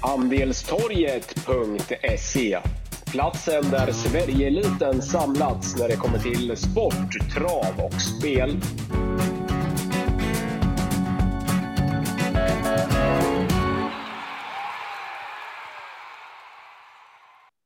[0.00, 2.58] Andelstorget.se
[3.12, 8.56] Platsen där Sverigeeliten samlats när det kommer till sport, trav och spel.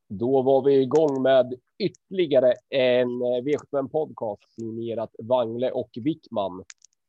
[0.08, 6.64] Då var vi igång med ytterligare en eh, V75 podcast signerat Wangle och Wickman.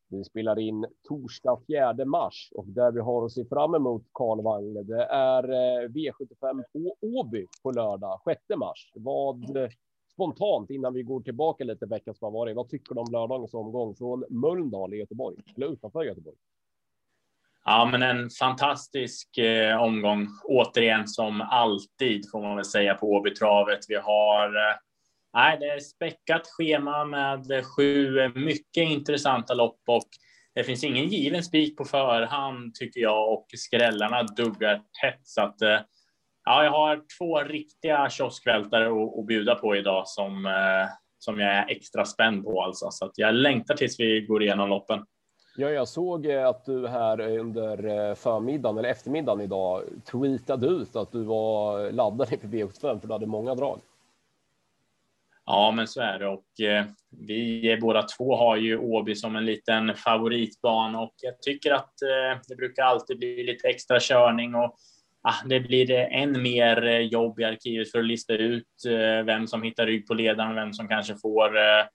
[0.09, 4.41] Vi spelar in torsdag 4 mars och där vi har att se fram emot Karl
[4.41, 4.83] Wangle.
[4.83, 8.91] Det är eh, V75 på Åby på lördag 6 mars.
[8.95, 9.69] Vad eh,
[10.13, 12.55] spontant innan vi går tillbaka lite veckan som har varit.
[12.55, 16.37] Vad tycker du om lördagens omgång från Mölndal i Göteborg eller utanför Göteborg?
[17.65, 20.27] Ja, men en fantastisk eh, omgång.
[20.43, 23.79] Återigen som alltid får man väl säga på Åbytravet.
[23.87, 24.75] Vi har eh,
[25.33, 30.07] nej, det är späckat schema med sju mycket intressanta lopp och
[30.55, 35.61] det finns ingen given spik på förhand tycker jag och skrällarna duggar tätt så att
[35.61, 35.79] eh,
[36.45, 41.55] ja, jag har två riktiga kioskvältare att, att bjuda på idag som eh, som jag
[41.55, 45.05] är extra spänd på alltså så att jag längtar tills vi går igenom loppen.
[45.57, 51.11] Ja, jag såg eh, att du här under förmiddagen eller eftermiddagen idag tweetade ut att
[51.11, 53.79] du var laddad inför V75 för du hade många drag.
[55.51, 56.27] Ja, men så är det.
[56.27, 56.85] Och eh,
[57.27, 61.01] vi båda två har ju Åby som en liten favoritbana.
[61.01, 64.75] Och jag tycker att eh, det brukar alltid bli lite extra körning och
[65.23, 69.25] ah, det blir eh, än mer eh, jobb i arkivet för att lista ut eh,
[69.25, 71.85] vem som hittar rygg på ledaren, vem som kanske får eh,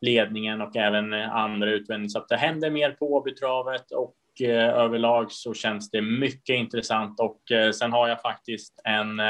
[0.00, 2.12] ledningen och även eh, andra utvändigt.
[2.12, 7.20] Så att det händer mer på Åbytravet och eh, överlag så känns det mycket intressant.
[7.20, 7.40] Och
[7.74, 9.20] sen har jag faktiskt en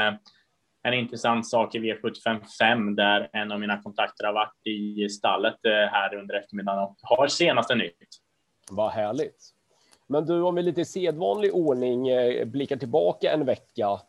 [0.87, 5.65] en intressant sak i V75 5 där en av mina kontakter har varit i stallet
[5.65, 8.07] eh, här under eftermiddagen och har senaste nytt.
[8.71, 9.53] Vad härligt.
[10.07, 14.01] Men du, om vi lite sedvanlig ordning eh, blickar tillbaka en vecka.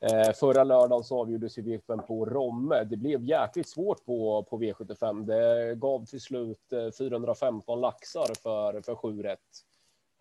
[0.00, 2.84] Eh, förra lördagen så avgjordes V75 på Romme.
[2.84, 5.24] Det blev jäkligt svårt på, på V75.
[5.24, 9.40] Det gav till slut 415 laxar för, för 7 rätt.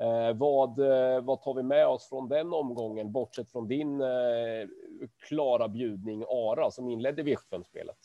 [0.02, 4.68] Eh, vad, eh, vad tar vi med oss från den omgången, bortsett från din eh,
[5.28, 7.98] klara bjudning Ara som inledde V75-spelet?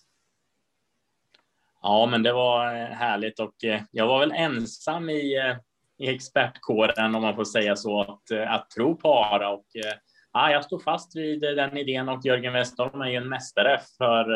[1.83, 5.57] Ja, men det var eh, härligt och eh, jag var väl ensam i, eh,
[5.99, 9.95] i expertkåren, om man får säga så, att, eh, att tro på Ara och eh,
[10.33, 14.31] ja, jag stod fast vid den idén och Jörgen Westholm är ju en mästare för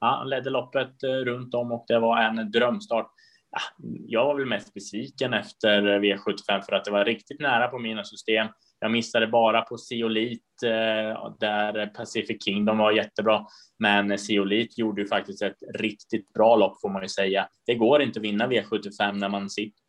[0.00, 3.10] ja, han ledde loppet runt om och det var en drömstart
[3.52, 7.78] Ah, jag var väl mest besviken efter V75 för att det var riktigt nära på
[7.78, 8.48] mina system.
[8.80, 13.46] Jag missade bara på Siolit eh, där Pacific Kingdom var jättebra,
[13.78, 17.48] men Siolit gjorde ju faktiskt ett riktigt bra lopp får man ju säga.
[17.66, 19.80] Det går inte att vinna V75 när man sitter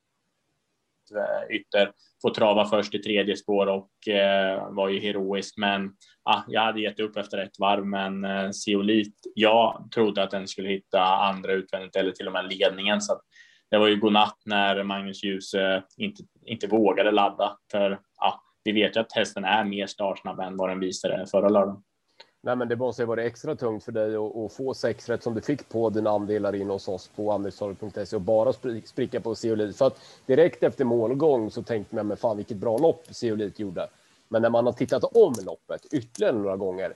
[1.16, 5.91] eh, ytter, får trava först i tredje spår och eh, var ju heroisk, men
[6.23, 8.50] ah, jag hade gett upp efter ett varv, men eh,
[9.35, 13.21] jag trodde att den skulle hitta andra utvändigt eller till och med ledningen, så att
[13.71, 17.57] det var ju godnatt när Magnus Djuse inte, inte vågade ladda.
[17.71, 21.49] För ja, vi vet ju att hästen är mer startsnabb än vad den visade förra
[21.49, 21.83] lördagen.
[22.43, 25.23] Nej, men det måste ju varit extra tungt för dig att, att få sex rätt
[25.23, 28.53] som du fick på dina andelar in hos oss på andelstorg.se och bara
[28.85, 29.77] spricka på Seolit.
[29.77, 33.88] För att direkt efter målgång så tänkte man, men fan vilket bra lopp Seolit gjorde.
[34.29, 36.93] Men när man har tittat om loppet ytterligare några gånger,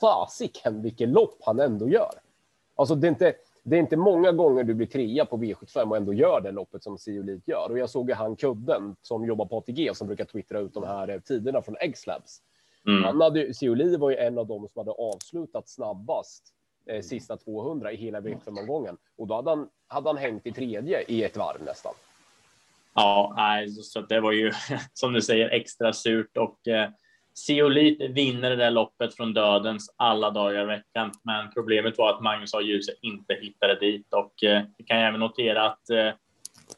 [0.00, 2.12] fasiken vilket lopp han ändå gör.
[2.76, 5.96] Alltså det är inte, det är inte många gånger du blir trea på V75 och
[5.96, 7.70] ändå gör det loppet som Siolit gör.
[7.70, 10.84] Och jag såg ju han Kudden som jobbar på ATG som brukar twittra ut de
[10.84, 12.42] här eh, tiderna från X-Labs.
[12.86, 13.04] Mm.
[13.04, 13.40] Han hade,
[13.98, 16.44] var ju en av dem som hade avslutat snabbast
[16.86, 18.96] eh, sista 200 i hela V75-omgången.
[19.16, 21.94] Och då hade han, hade han hängt i tredje i ett varv nästan.
[22.94, 24.52] Ja, nej, så det var ju
[24.92, 26.90] som du säger extra surt och eh,
[27.46, 32.20] Seolit vinner det där loppet från dödens alla dagar i veckan, men problemet var att
[32.20, 32.60] Magnus A.
[32.60, 36.10] Djuse inte hittade dit och eh, vi kan även notera att eh,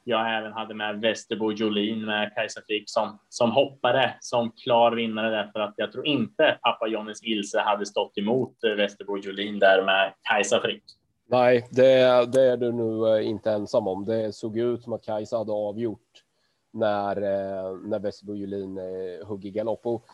[0.05, 5.31] jag även hade med Västerbo Jolin med Kajsa Frick som, som hoppade som klar vinnare
[5.31, 9.85] därför att jag tror inte pappa Johnnys Ilse hade stått emot eh, Västerbo Jolin där
[9.85, 10.85] med Kajsa Frick.
[11.29, 14.05] Nej, det, det är du nu eh, inte ensam om.
[14.05, 16.25] Det såg ut som att Kajsa hade avgjort
[16.73, 19.87] när, eh, när Västerbo Jolin eh, hugg i galopp.
[19.87, 20.07] Och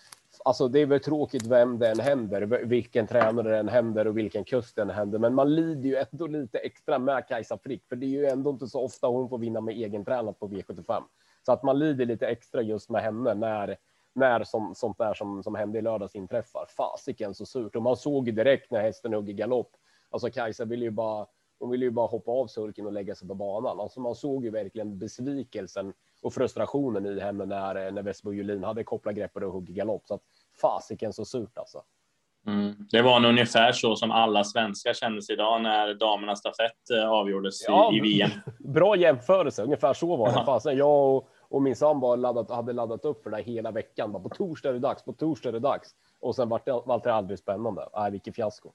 [0.44, 4.76] alltså det är väl tråkigt vem den händer, vilken tränare den händer och vilken kust
[4.76, 5.18] den händer.
[5.18, 8.50] Men man lider ju ändå lite extra med Kajsa Frick, för det är ju ändå
[8.50, 11.02] inte så ofta hon får vinna med egen tränat på V75.
[11.46, 13.76] Så att man lider lite extra just med henne när,
[14.14, 16.66] när som, sånt där som, som hände i lördags inträffar.
[16.76, 17.76] Fasiken så surt.
[17.76, 19.70] Och man såg ju direkt när hästen hugger galopp.
[20.10, 21.26] Alltså Kajsa ville ju bara,
[21.58, 23.80] hon ville ju bara hoppa av sulken och lägga sig på banan.
[23.80, 25.92] Alltså man såg ju verkligen besvikelsen
[26.22, 30.02] och frustrationen i henne när, när Vesbo Julin hade kopplat greppet och hugg galopp.
[30.06, 30.22] Så att
[30.60, 31.82] fasiken så surt alltså.
[32.46, 32.74] Mm.
[32.90, 37.10] Det var nog ungefär så som alla svenskar kände sig idag när damernas stafett eh,
[37.10, 38.30] avgjordes ja, i, i VM.
[38.58, 40.44] Bra jämförelse, ungefär så var det.
[40.44, 44.12] Fasen, jag och, och min sambo laddat, hade laddat upp för det hela veckan.
[44.12, 45.90] Bara på torsdag är det dags, på torsdag är det dags.
[46.20, 47.88] Och sen vart det, var det aldrig spännande.
[47.96, 48.72] Nej, vilket fiasko.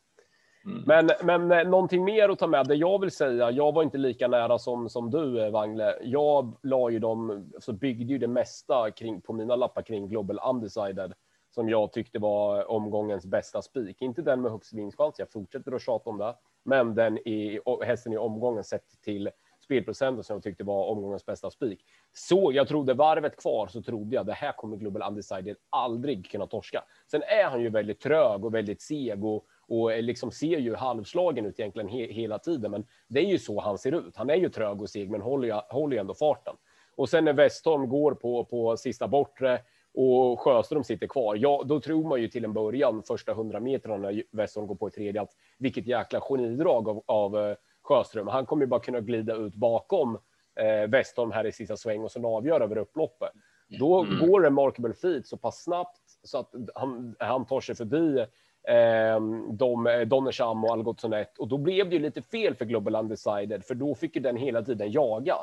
[0.66, 0.84] Mm.
[0.86, 2.68] Men, men eh, någonting mer att ta med.
[2.68, 5.98] Det jag vill säga, jag var inte lika nära som, som du, eh, Wangle.
[6.02, 10.40] Jag la ju dem, så byggde ju det mesta kring, på mina lappar kring Global
[10.50, 11.14] Undecided
[11.54, 14.02] som jag tyckte var omgångens bästa spik.
[14.02, 18.14] Inte den med högst vinstchans, jag fortsätter att tjata om det, men den i hästen
[18.14, 19.30] i omgången sett till
[19.64, 21.86] spelprocenten som jag tyckte var omgångens bästa spik.
[22.14, 26.48] Så jag trodde varvet kvar så trodde jag det här kommer Global Undecided aldrig kunna
[26.48, 26.84] torska.
[27.12, 31.46] Sen är han ju väldigt trög och väldigt seg och, och liksom ser ju halvslagen
[31.46, 32.72] ut egentligen he, hela tiden.
[32.72, 34.18] Men det är ju så han ser ut.
[34.18, 36.56] Han är ju trög och seg, men håller ju, håller ju ändå farten.
[36.96, 39.60] Och sen när Westholm går på, på sista bortre
[39.94, 43.98] och Sjöström sitter kvar, ja, då tror man ju till en början första hundra metrarna
[43.98, 48.28] när Westholm går på i tredje att vilket jäkla genidrag av, av uh, Sjöström.
[48.28, 52.12] Han kommer ju bara kunna glida ut bakom uh, Westholm här i sista sväng och
[52.12, 53.32] sen avgöra över upploppet.
[53.80, 54.20] Då mm.
[54.20, 58.26] går Remarkable Feet så pass snabbt så att han, han tar sig förbi eh,
[58.68, 62.96] Ehm, de, eh, Donnersham och Algotssonet och då blev det ju lite fel för Global
[62.96, 65.36] Undecided för då fick ju den hela tiden jaga.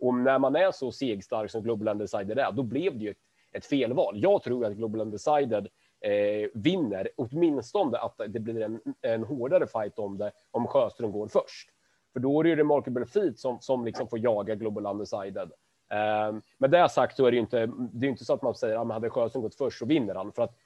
[0.00, 3.18] Och när man är så segstark som Global Undecided är, då blev det ju ett
[3.54, 4.14] ett felval.
[4.16, 5.68] Jag tror att Global Undecided
[6.00, 11.28] eh, vinner, åtminstone att det blir en, en hårdare fight om det om Sjöström går
[11.28, 11.70] först.
[12.12, 15.52] För då är det ju Remarkable Feet som, som liksom får jaga Global Undecided.
[15.92, 18.54] Eh, med det sagt så är det ju inte, det är inte så att man
[18.54, 20.32] säger att ah, hade Sjöström gått först så vinner han.
[20.32, 20.56] För att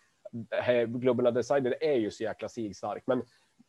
[0.86, 3.02] Global Designer är ju så jäkla sigstark.
[3.06, 3.22] Men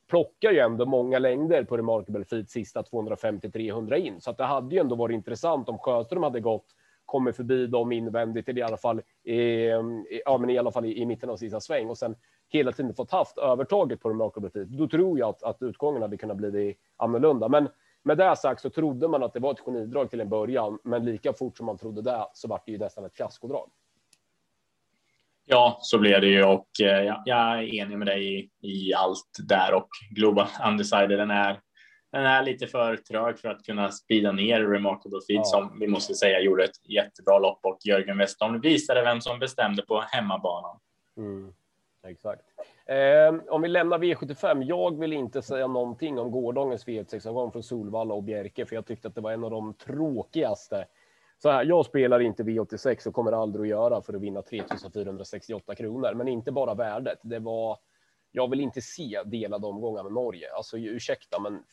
[0.10, 4.22] plockar ju ändå många längder på Remarkable Feet sista 250-300 in.
[4.22, 6.66] Så att det hade ju ändå varit intressant om Sjöström hade gått
[7.10, 9.68] kommer förbi dem invändigt, eller i alla fall, i,
[10.26, 12.16] ja, men i, alla fall i, i mitten av sista sväng och sen
[12.50, 14.68] hela tiden fått haft övertaget på de Feet.
[14.68, 17.50] Då tror jag att, att utgången hade kunnat bli annorlunda.
[17.50, 17.70] Men
[18.04, 21.06] med det sagt så trodde man att det var ett genidrag till en början, men
[21.06, 23.70] lika fort som man trodde det så var det ju nästan ett fiaskodrag.
[25.52, 28.94] Ja, så blev det ju och eh, ja, jag är enig med dig i, i
[28.94, 31.60] allt där och Global Undecided den är
[32.12, 35.44] den är lite för trög för att kunna sprida ner Remarkable Feed ja.
[35.44, 39.82] som vi måste säga gjorde ett jättebra lopp och Jörgen Westholm visade vem som bestämde
[39.82, 40.80] på hemmabanan.
[41.18, 41.54] Mm,
[42.08, 42.42] exakt.
[42.86, 44.64] Eh, om vi lämnar V75.
[44.64, 49.08] Jag vill inte säga någonting om gårdagens V86-omgång från Solvalla och Bjerke, för jag tyckte
[49.08, 50.86] att det var en av de tråkigaste.
[51.42, 55.76] Så här, jag spelar inte V86 och kommer aldrig att göra för att vinna 3468
[55.76, 57.20] kronor, men inte bara värdet.
[57.22, 57.78] Det var
[58.32, 60.54] jag vill inte se delade omgångar med Norge.
[60.54, 61.64] Alltså ursäkta, men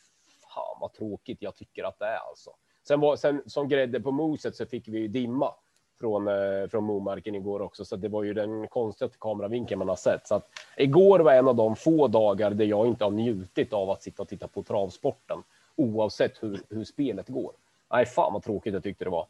[0.54, 2.50] fan vad tråkigt jag tycker att det är alltså.
[2.88, 5.54] Sen, var, sen som grädde på moset så fick vi ju dimma
[6.00, 9.96] från, eh, från Momarken igår också, så det var ju den konstigaste kameravinkeln man har
[9.96, 10.26] sett.
[10.26, 13.90] Så att igår var en av de få dagar där jag inte har njutit av
[13.90, 15.42] att sitta och titta på travsporten,
[15.76, 17.52] oavsett hur, hur spelet går.
[17.92, 19.26] Nej, fan vad tråkigt jag tyckte det var.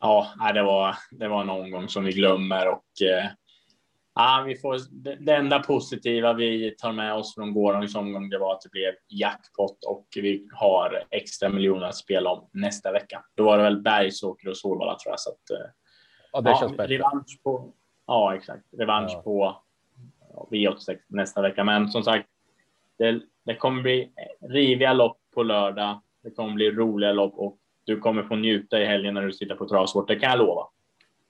[0.00, 3.30] Ja, det var, det var en omgång som vi glömmer och eh,
[4.20, 4.78] Ja, vi får,
[5.24, 8.94] det enda positiva vi tar med oss från gårdagens omgång det var att det blev
[9.08, 13.24] jackpot och vi har extra miljoner att spela om nästa vecka.
[13.36, 15.20] Då var det väl Bergsåker och Solvalla tror jag.
[15.20, 15.70] Så att, eh,
[16.32, 16.94] ja, det ja, känns bättre.
[16.94, 17.72] Revansch på,
[18.06, 18.64] ja, exakt.
[18.78, 19.22] Revansch ja.
[19.22, 19.62] på
[20.50, 21.64] V86 nästa vecka.
[21.64, 22.28] Men som sagt,
[22.98, 26.00] det, det kommer bli riviga lopp på lördag.
[26.22, 29.54] Det kommer bli roliga lopp och du kommer få njuta i helgen när du sitter
[29.54, 30.08] på travsport.
[30.08, 30.66] Det kan jag lova.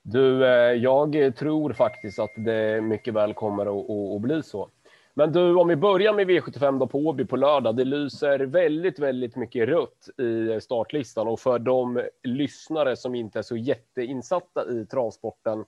[0.02, 4.68] Du, eh, jag tror faktiskt att det mycket väl kommer att, att, bli så.
[5.14, 7.76] Men du, om vi börjar med V75 då på Åby på lördag.
[7.76, 13.42] Det lyser väldigt, väldigt mycket rött i startlistan och för de lyssnare som inte är
[13.42, 15.64] så jätteinsatta i travsporten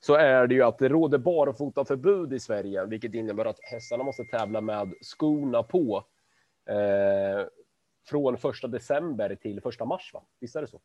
[0.00, 4.04] så är det ju att det råder barfota förbud i Sverige, vilket innebär att hästarna
[4.04, 6.04] måste tävla med skorna på
[6.68, 7.46] eh,
[8.06, 10.10] från första december till första mars.
[10.14, 10.22] Va?
[10.40, 10.80] Visst är det så?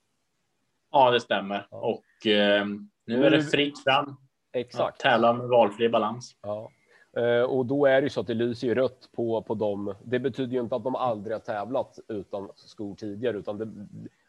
[0.91, 1.67] Ja, det stämmer.
[1.71, 1.77] Ja.
[1.77, 2.65] Och eh,
[3.05, 4.15] nu är det fritt fram.
[4.53, 4.99] Exakt.
[4.99, 6.37] Tävla med valfri balans.
[6.41, 6.71] Ja.
[7.17, 9.95] Eh, och då är det ju så att det lyser ju rött på, på dem.
[10.03, 13.67] Det betyder ju inte att de aldrig har tävlat utan skor tidigare, utan det,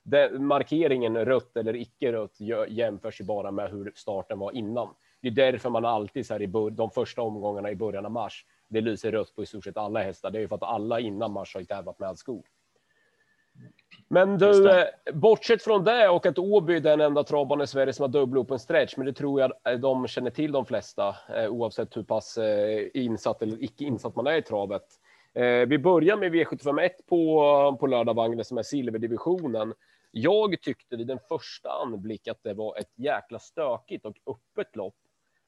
[0.02, 4.88] det, markeringen rött eller icke rött jämförs ju bara med hur starten var innan.
[5.20, 8.44] Det är därför man alltid så här i de första omgångarna i början av mars.
[8.68, 10.30] Det lyser rött på i stort sett alla hästar.
[10.30, 12.42] Det är ju för att alla innan mars har tävlat med skor.
[14.08, 17.92] Men du, eh, bortsett från det och att Åby är den enda travbanan i Sverige
[17.92, 21.16] som har dubbel open stretch, men det tror jag eh, de känner till de flesta,
[21.34, 22.38] eh, oavsett hur pass
[22.94, 24.82] insatt eller icke insatt man är i travet.
[25.68, 29.74] Vi börjar med V751 på, på lördag, Vagne, som är silverdivisionen.
[30.10, 34.94] Jag tyckte vid den första anblick att det var ett jäkla stökigt och öppet lopp.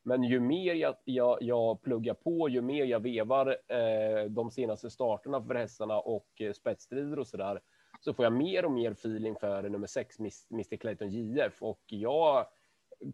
[0.03, 4.91] Men ju mer jag, jag, jag pluggar på, ju mer jag vevar eh, de senaste
[4.91, 7.61] starterna för hästarna och spetsstrider och så där,
[8.01, 10.19] så får jag mer och mer feeling för nummer sex,
[10.51, 11.63] Mr Clayton JF.
[11.63, 12.47] Och jag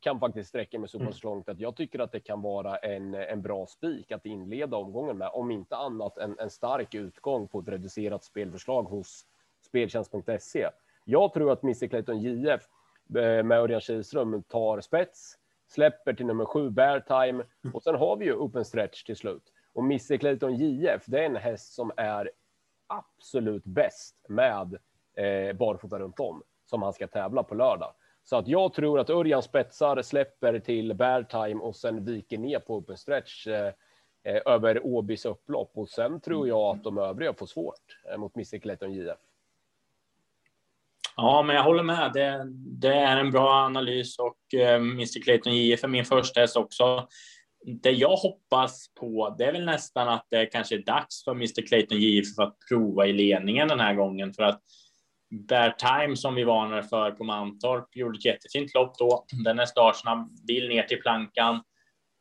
[0.01, 1.35] kan faktiskt sträcka mig så pass mm.
[1.35, 5.19] långt att jag tycker att det kan vara en, en bra spik att inleda omgången
[5.19, 9.27] med, om inte annat en, en stark utgång på ett reducerat spelförslag hos
[9.67, 10.69] speltjänst.se.
[11.05, 12.63] Jag tror att Mr Clayton JF
[13.17, 18.17] eh, med Örjan Kihlström tar spets, släpper till nummer sju Bear Time och sen har
[18.17, 19.53] vi ju open stretch till slut.
[19.73, 22.31] Och Mr Clayton JF, det är en häst som är
[22.87, 24.79] absolut bäst med
[25.17, 27.93] eh, barfota runt om som han ska tävla på lördag.
[28.25, 32.59] Så att jag tror att Örjan spetsar, släpper till bear time och sen viker ner
[32.59, 33.73] på open stretch eh,
[34.23, 35.71] eh, över Åbys upplopp.
[35.75, 39.19] Och sen tror jag att de övriga får svårt eh, mot Mr Clayton JF.
[41.17, 42.13] Ja, men jag håller med.
[42.13, 46.57] Det, det är en bra analys och eh, Mr Clayton JF är min första häst
[46.57, 47.09] också.
[47.67, 51.67] Det jag hoppas på, det är väl nästan att det kanske är dags för Mr
[51.67, 54.61] Clayton JF att prova i ledningen den här gången för att
[55.49, 59.25] Bear Time som vi varnade för på Mantorp gjorde ett jättefint lopp då.
[59.45, 61.63] Den är startsnabb, vill ner till plankan.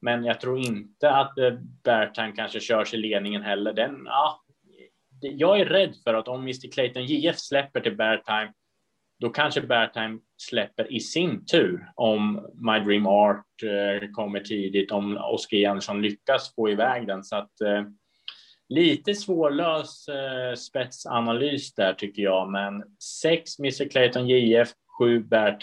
[0.01, 1.51] Men jag tror inte att eh,
[1.83, 3.73] Bear Time kanske körs i ledningen heller.
[3.73, 4.43] Den, ja,
[5.21, 8.53] jag är rädd för att om Mr Clayton JF släpper till Bear Time,
[9.23, 15.17] då kanske Bear släpper i sin tur om My Dream Art eh, kommer tidigt, om
[15.17, 17.23] Oskar Jansson lyckas få iväg den.
[17.23, 17.83] Så att eh,
[18.69, 22.83] Lite svårlös eh, spetsanalys där tycker jag, men
[23.21, 25.59] 6 Mr Clayton JF, 7 Bear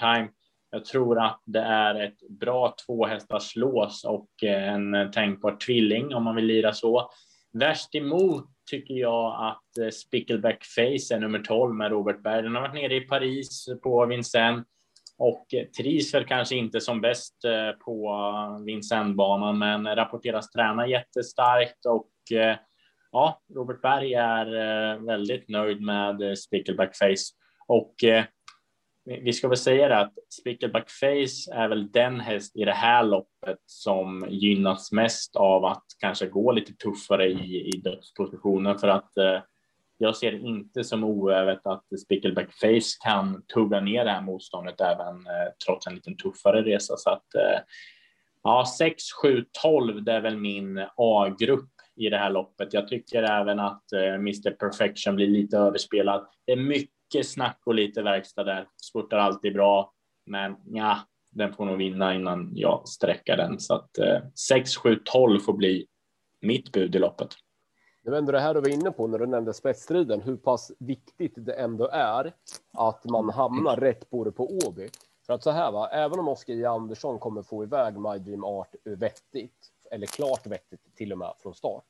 [0.71, 4.05] Jag tror att det är ett bra tvåhästarslås.
[4.05, 7.11] och en tänkbar tvilling om man vill lira så.
[7.53, 12.43] Värst emot tycker jag att eh, Spickleback Face är nummer 12 med Robert Berg.
[12.43, 14.67] Den har varit nere i Paris på Vincennes
[15.19, 18.13] och eh, trivs väl kanske inte som bäst eh, på
[18.67, 22.11] Vincennesbanan, men rapporteras träna jättestarkt och
[23.13, 24.47] ja, Robert Berg är
[25.07, 27.35] väldigt nöjd med Spickleback Face
[27.67, 27.95] och
[29.23, 33.05] vi ska väl säga det att Spickleback Face är väl den häst i det här
[33.05, 39.17] loppet som gynnas mest av att kanske gå lite tuffare i, i dödspositionen för att
[39.17, 39.41] eh,
[39.99, 44.81] jag ser det inte som oävet att Spickleback Face kan tugga ner det här motståndet
[44.81, 47.61] även eh, trots en lite tuffare resa så att eh,
[48.43, 52.75] ja, 6, 7, 12, det är väl min A-grupp i det här loppet.
[52.75, 56.27] Jag tycker även att eh, Mr Perfection blir lite överspelad.
[56.47, 58.69] Det är mycket mycket snack och lite verkstad där.
[58.83, 59.93] Spurtar alltid bra,
[60.27, 60.99] men ja,
[61.31, 63.61] den får nog vinna innan jag sträcker den.
[63.61, 65.87] Så att eh, 6, 7, 12 får bli
[66.41, 67.29] mitt bud i loppet.
[68.05, 70.73] Det var ändå det här du var inne på när du nämnde spetsstriden, hur pass
[70.79, 72.33] viktigt det ändå är
[72.73, 74.89] att man hamnar rätt både på Åby.
[75.27, 76.65] För att så här va, även om Oskar J.
[76.65, 81.55] Andersson kommer få iväg My Dream Art vettigt, eller klart vettigt till och med från
[81.55, 81.85] start,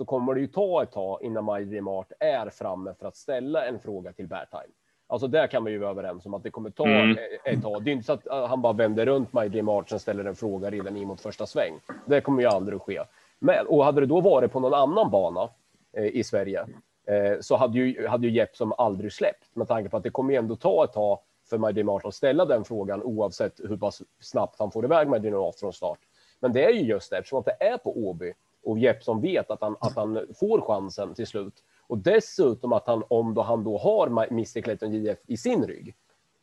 [0.00, 3.16] så kommer det ju ta ett tag innan My Dream Art är framme för att
[3.16, 4.72] ställa en fråga till Beartime.
[5.06, 7.18] Alltså där kan vi ju vara överens om att det kommer ta mm.
[7.44, 7.84] ett tag.
[7.84, 9.34] Det är inte så att uh, han bara vänder runt
[9.68, 11.80] Art och ställer en fråga redan in mot första sväng.
[12.06, 13.00] Det kommer ju aldrig att ske.
[13.38, 15.48] Men, och hade det då varit på någon annan bana
[15.96, 16.60] eh, i Sverige
[17.06, 20.32] eh, så hade ju, hade ju Jeppsson aldrig släppt med tanke på att det kommer
[20.32, 21.18] ju ändå ta ett tag
[21.50, 25.34] för Dream Art att ställa den frågan oavsett hur pass snabbt han får iväg Dream
[25.34, 25.98] Art från start.
[26.40, 29.50] Men det är ju just det, eftersom att det är på Åby och Jeppsson vet
[29.50, 31.54] att han, att han får chansen till slut.
[31.86, 35.94] Och dessutom att han, om då han då har Mr Clayton JF i sin rygg,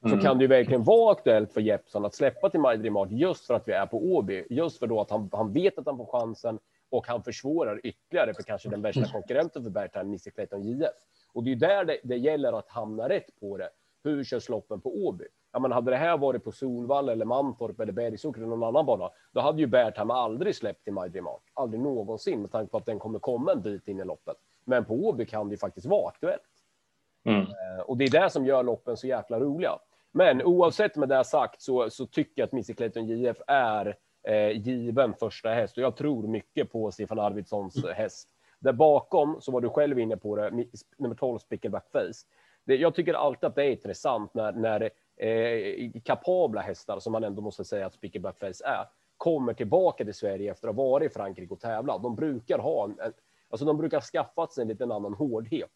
[0.05, 0.17] mm.
[0.17, 3.45] så kan det ju verkligen vara aktuellt för Jeppsson att släppa till Majdri Mart just
[3.45, 5.97] för att vi är på Åby, just för då att han, han vet att han
[5.97, 6.59] får chansen
[6.89, 10.89] och han försvårar ytterligare för kanske den värsta konkurrenten för Bertan, Mr Clayton JF.
[11.33, 13.69] Och det är där det, det gäller att hamna rätt på det.
[14.03, 15.25] Hur körs loppen på Åby?
[15.51, 18.85] Ja, men hade det här varit på Solvalla eller Mantorp eller Bergsåker eller någon annan
[18.85, 21.43] bana, då hade ju Bertham aldrig släppt till My Dream Art.
[21.53, 24.37] Aldrig någonsin med tanke på att den kommer komma en bit in i loppet.
[24.65, 26.41] Men på Åby kan det ju faktiskt vara aktuellt.
[27.25, 27.41] Mm.
[27.41, 29.79] Eh, och det är det som gör loppen så jäkla roliga.
[30.11, 34.51] Men oavsett med det sagt så, så tycker jag att Missy Clayton JF är eh,
[34.51, 38.29] given första häst och jag tror mycket på Stefan Arvidssons häst.
[38.59, 40.65] Där bakom så var du själv inne på det,
[40.97, 42.25] nummer 12 Spickleback Face.
[42.65, 47.23] Det, jag tycker alltid att det är intressant när, när eh, kapabla hästar, som man
[47.23, 48.85] ändå måste säga att Spicker Blackface är,
[49.17, 52.03] kommer tillbaka till Sverige efter att ha varit i Frankrike och tävlat.
[52.03, 53.13] De brukar ha en,
[53.49, 55.71] alltså de brukar skaffat sig en liten annan hårdhet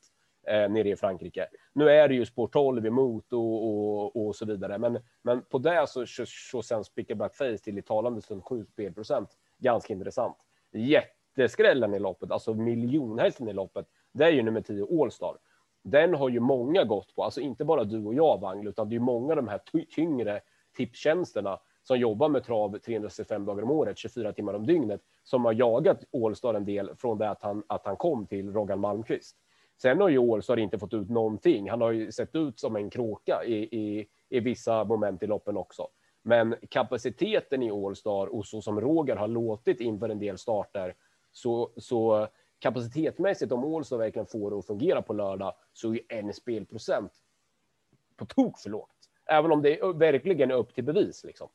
[0.47, 1.47] eh, nere i Frankrike.
[1.73, 5.57] Nu är det ju spår 12 emot och, och, och så vidare, men, men på
[5.57, 9.37] det så, så, så sen Spicker Blackface till i talande stund 7 spelprocent.
[9.57, 10.37] Ganska intressant.
[10.71, 15.37] Jätteskrällen i loppet, alltså miljonhästen i loppet, det är ju nummer 10 Allstar
[15.83, 18.95] den har ju många gått på, alltså inte bara du och jag Wangel, utan det
[18.95, 19.61] är många av de här
[19.95, 20.41] tyngre
[20.77, 25.53] tipstjänsterna som jobbar med trav 365 dagar om året, 24 timmar om dygnet, som har
[25.53, 29.37] jagat Allstar en del från det att han, att han kom till Rogan Malmqvist.
[29.81, 31.69] Sen har ju Allstar inte fått ut någonting.
[31.69, 35.57] Han har ju sett ut som en kråka i, i, i vissa moment i loppen
[35.57, 35.87] också.
[36.23, 40.95] Men kapaciteten i Allstar och så som Roger har låtit inför en del starter
[41.31, 42.27] så, så
[42.61, 47.11] kapacitetsmässigt om Allstar verkligen får det att fungera på lördag så är en spelprocent
[48.17, 48.89] på tok för lågt.
[49.25, 51.49] Även om det är verkligen är upp till bevis liksom.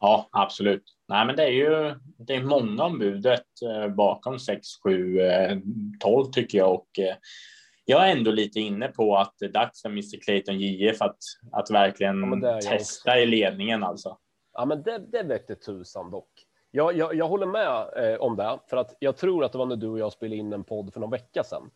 [0.00, 0.84] Ja, absolut.
[1.08, 5.18] Nej, men det är ju det är många om budet eh, bakom 6, 7,
[6.00, 7.16] 12 tycker jag och eh,
[7.84, 11.18] jag är ändå lite inne på att det är dags för Mr Clayton JF att,
[11.52, 14.18] att verkligen ja, testa i ledningen alltså.
[14.52, 16.47] Ja, men det, det vette tusan dock.
[16.70, 19.66] Jag, jag, jag håller med eh, om det, för att jag tror att det var
[19.66, 21.70] när du och jag spelade in en podd för någon vecka sedan.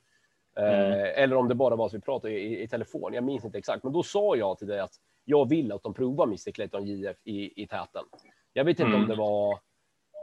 [0.56, 0.92] Mm.
[0.92, 3.14] Eh, eller om det bara var så vi pratade i, i, telefon.
[3.14, 4.94] Jag minns inte exakt, men då sa jag till dig att
[5.24, 8.04] jag vill att de provar Mr Clayton JF i, i täten.
[8.52, 9.02] Jag vet inte mm.
[9.02, 9.58] om det var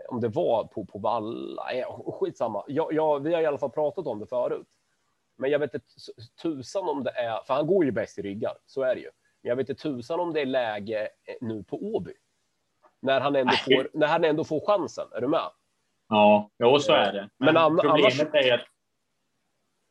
[0.09, 1.63] om det var på, på Valla.
[2.19, 2.63] Skitsamma.
[2.67, 4.67] Jag, jag, vi har i alla fall pratat om det förut.
[5.37, 5.87] Men jag vet inte
[6.41, 9.09] tusan om det är, för han går ju bäst i ryggar, så är det ju.
[9.41, 12.13] Men jag vet inte tusan om det är läge eh, nu på Åby.
[13.01, 15.07] När han ändå, får, när han ändå får chansen.
[15.15, 15.49] Är du med?
[16.09, 17.29] Ja, jo, så är det.
[17.37, 18.45] Men, Men problemet, annars...
[18.45, 18.65] är att,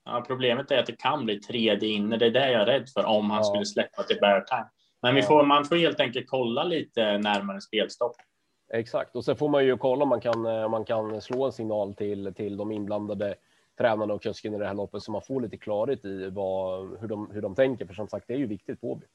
[0.05, 2.17] ja, problemet är att det kan bli tredje inne.
[2.17, 3.45] Det är det jag är rädd för om han ja.
[3.45, 4.69] skulle släppa till Beartime.
[5.03, 8.17] Men vi får, man får helt enkelt kolla lite närmare spelstopp.
[8.73, 11.95] Exakt, och sen får man ju kolla om man kan, man kan slå en signal
[11.95, 13.35] till, till de inblandade
[13.79, 17.09] tränarna och kusken i det här loppet så man får lite klarhet i vad, hur,
[17.09, 17.87] de, hur de tänker.
[17.87, 19.07] För som sagt, det är ju viktigt på Åby.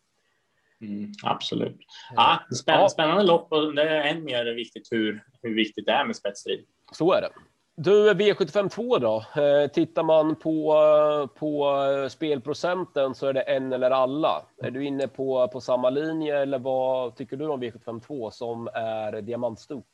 [0.83, 1.77] Mm, absolut.
[2.15, 6.05] Ja, spännande, spännande lopp och det är än mer viktigt hur, hur viktigt det är
[6.05, 6.65] med spetsstrid.
[6.91, 7.29] Så är det.
[7.75, 9.25] Du, V75 2 då?
[9.35, 11.77] Eh, tittar man på, på
[12.09, 14.45] spelprocenten så är det en eller alla.
[14.63, 18.69] Är du inne på, på samma linje eller vad tycker du om V75 2 som
[18.73, 19.87] är diamantstort?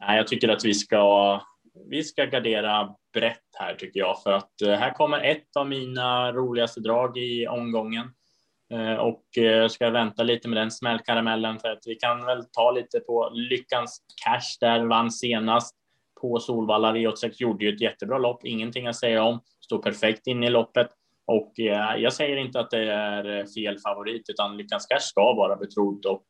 [0.00, 1.40] Nej, jag tycker att vi ska,
[1.90, 6.32] vi ska gardera brett här tycker jag, för att eh, här kommer ett av mina
[6.32, 8.10] roligaste drag i omgången.
[8.72, 12.44] Eh, och eh, jag ska vänta lite med den smällkaramellen för att vi kan väl
[12.44, 15.76] ta lite på Lyckans Cash där vann senast
[16.20, 16.92] på Solvalla.
[16.92, 20.88] V86 gjorde ju ett jättebra lopp, ingenting att säga om, stod perfekt in i loppet.
[21.26, 25.56] Och eh, jag säger inte att det är fel favorit, utan Lyckans Cash ska vara
[25.56, 26.24] betrodd och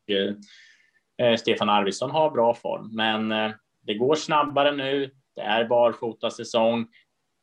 [1.38, 2.96] Stefan Arvidsson har bra form.
[2.96, 3.28] Men
[3.82, 6.86] det går snabbare nu, det är barfota säsong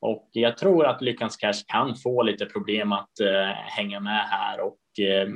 [0.02, 4.60] och jag tror att Lyckans Cash kan få lite problem att eh, hänga med här
[4.60, 5.28] och eh,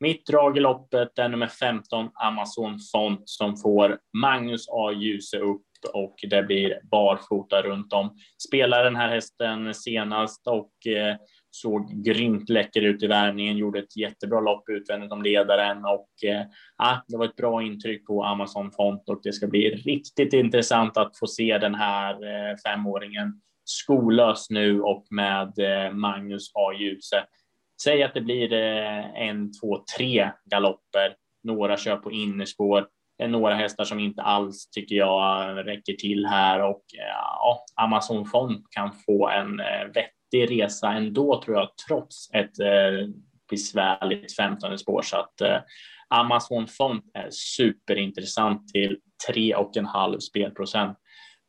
[0.00, 4.92] mitt drag i loppet är nummer 15 Amazon Font som får Magnus A.
[4.92, 8.16] Ljuse upp och det blir barfota runt om.
[8.48, 11.16] Spelade den här hästen senast och eh,
[11.50, 16.46] såg grymt läcker ut i värmningen, gjorde ett jättebra lopp utvändigt om ledaren och eh,
[17.08, 21.18] det var ett bra intryck på Amazon Font och det ska bli riktigt intressant att
[21.18, 26.72] få se den här eh, femåringen skolös nu och med eh, Magnus A.
[26.72, 27.24] Djuse.
[27.82, 31.14] Säg att det blir eh, en, två, tre galopper.
[31.42, 32.86] Några kör på innerspår.
[33.18, 37.64] Det är några hästar som inte alls tycker jag räcker till här och eh, ja,
[37.76, 39.56] Amazon Font kan få en
[39.94, 43.08] vettig resa ändå tror jag, trots ett eh,
[43.50, 45.02] besvärligt 15 spår.
[45.02, 45.58] Så att eh,
[46.08, 50.98] Amazon Font är superintressant till tre och en halv spelprocent.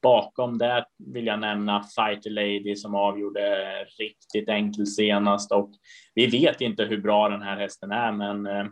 [0.02, 3.66] Bakom det vill jag nämna Fighter Lady som avgjorde
[4.00, 5.52] riktigt enkelt senast.
[5.52, 5.72] Och
[6.16, 8.66] vi vet inte hur bra den här hästen är, men eh,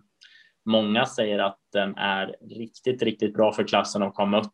[0.66, 4.54] många säger att den är riktigt, riktigt bra för klassen och har mött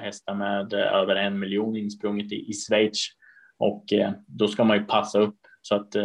[0.00, 3.06] hästar med eh, över en miljon insprunget i, i Schweiz.
[3.58, 5.38] Och eh, då ska man ju passa upp.
[5.62, 5.96] Så att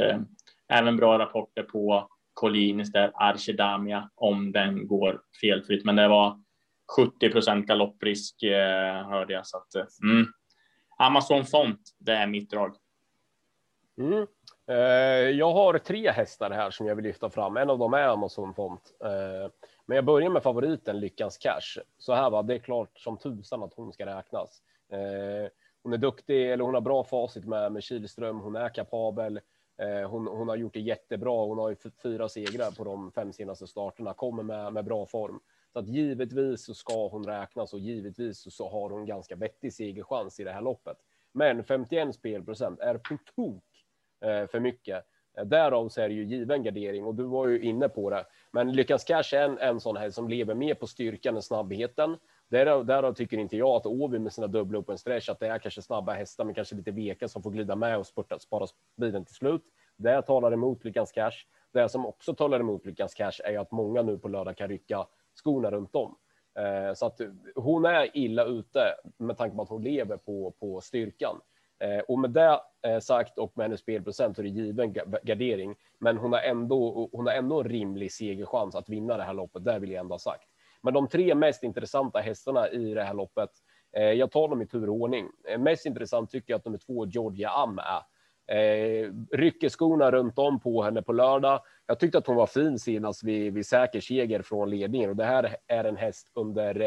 [0.73, 6.43] även bra rapporter på Collinis där Archidamia om den går felfritt, men det var
[6.95, 9.47] 70 procent galopprisk eh, hörde jag.
[9.47, 10.25] Så att, eh, mm.
[10.97, 12.75] Amazon Font, det är mitt drag.
[13.97, 14.27] Mm.
[14.67, 17.57] Eh, jag har tre hästar här som jag vill lyfta fram.
[17.57, 18.81] En av dem är Amazon Font.
[19.03, 19.51] Eh,
[19.85, 21.81] men jag börjar med favoriten Lyckans Cash.
[21.97, 24.61] Så här va, det är klart som tusan att hon ska räknas.
[24.91, 25.51] Eh,
[25.83, 28.39] hon är duktig, eller hon har bra facit med, med Kihlström.
[28.39, 29.39] Hon är kapabel.
[29.77, 31.45] Eh, hon, hon, har gjort det jättebra.
[31.45, 35.39] Hon har ju fyra segrar på de fem senaste starterna, kommer med, med bra form.
[35.73, 40.39] Så att givetvis så ska hon räknas och givetvis så har hon ganska vettig segerchans
[40.39, 40.97] i det här loppet.
[41.31, 43.63] Men 51 spelprocent är på tok
[44.25, 45.05] eh, för mycket.
[45.37, 48.25] Eh, därav så är det ju given gardering och du var ju inne på det.
[48.51, 52.17] Men lyckas Cash är en, en sån här som lever mer på styrkan än snabbheten
[52.49, 55.59] Därav, därav tycker inte jag att Åby med sina dubbla open stretch, att det är
[55.59, 59.25] kanske snabba hästar, men kanske lite veka som får glida med och spurta, spara bilen
[59.25, 59.63] till slut.
[59.97, 61.31] Det talar emot Lyckans Cash.
[61.73, 65.07] Det som också talar emot Lyckans Cash är att många nu på lördag kan rycka
[65.43, 66.15] skorna runt om.
[66.59, 67.21] Eh, så att
[67.55, 71.41] hon är illa ute med tanke på att hon lever på, på styrkan.
[71.83, 75.75] Eh, och med det eh, sagt och med hennes spelprocent så är det given gardering.
[75.99, 79.63] Men hon har ändå, hon har ändå en rimlig segerchans att vinna det här loppet.
[79.63, 80.49] Det vill jag ändå ha sagt.
[80.81, 83.49] Men de tre mest intressanta hästarna i det här loppet.
[83.97, 85.27] Eh, jag tar dem i turordning.
[85.49, 88.01] Eh, mest intressant tycker jag att nummer två Georgia Am är.
[88.49, 91.61] Eh, rycker skorna runt om på henne på lördag.
[91.87, 95.25] Jag tyckte att hon var fin senast vid, vid säker seger från ledningen och det
[95.25, 96.81] här är en häst under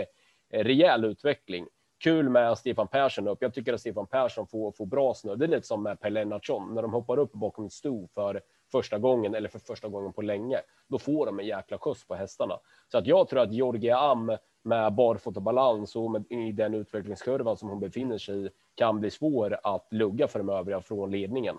[0.53, 1.67] eh, rejäl utveckling.
[2.05, 3.39] Kul med Stefan Persson upp.
[3.41, 5.37] Jag tycker att Stefan Persson får, får bra snurr.
[5.37, 8.41] Det är lite som med Per Lennartsson när de hoppar upp bakom ett sto för
[8.73, 10.61] första gången eller för första gången på länge.
[10.89, 12.59] Då får de en jäkla skjuts på hästarna.
[12.89, 17.69] Så att jag tror att Georgia Am med barfotabalans och med, i den utvecklingskurvan som
[17.69, 21.57] hon befinner sig i kan bli svår att lugga för de övriga från ledningen.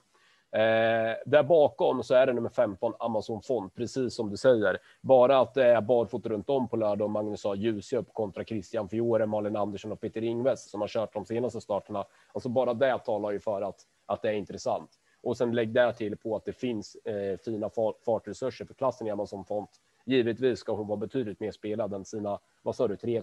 [0.51, 4.77] Eh, där bakom så är det nummer 15 Amazon Fond, precis som du säger.
[5.01, 7.55] Bara att det är barfota runt om på lördag och Magnus A.
[7.95, 12.05] upp, kontra Christian Fiore, Malin Andersson och Peter Ingves som har kört de senaste starterna.
[12.33, 14.89] Alltså bara det talar ju för att, att det är intressant.
[15.23, 17.69] Och sen lägg där till på att det finns eh, fina
[18.05, 19.69] fartresurser för klassen i Amazon Font.
[20.05, 23.21] Givetvis ska hon vara betydligt mer spelad än sina, vad sa du, 3,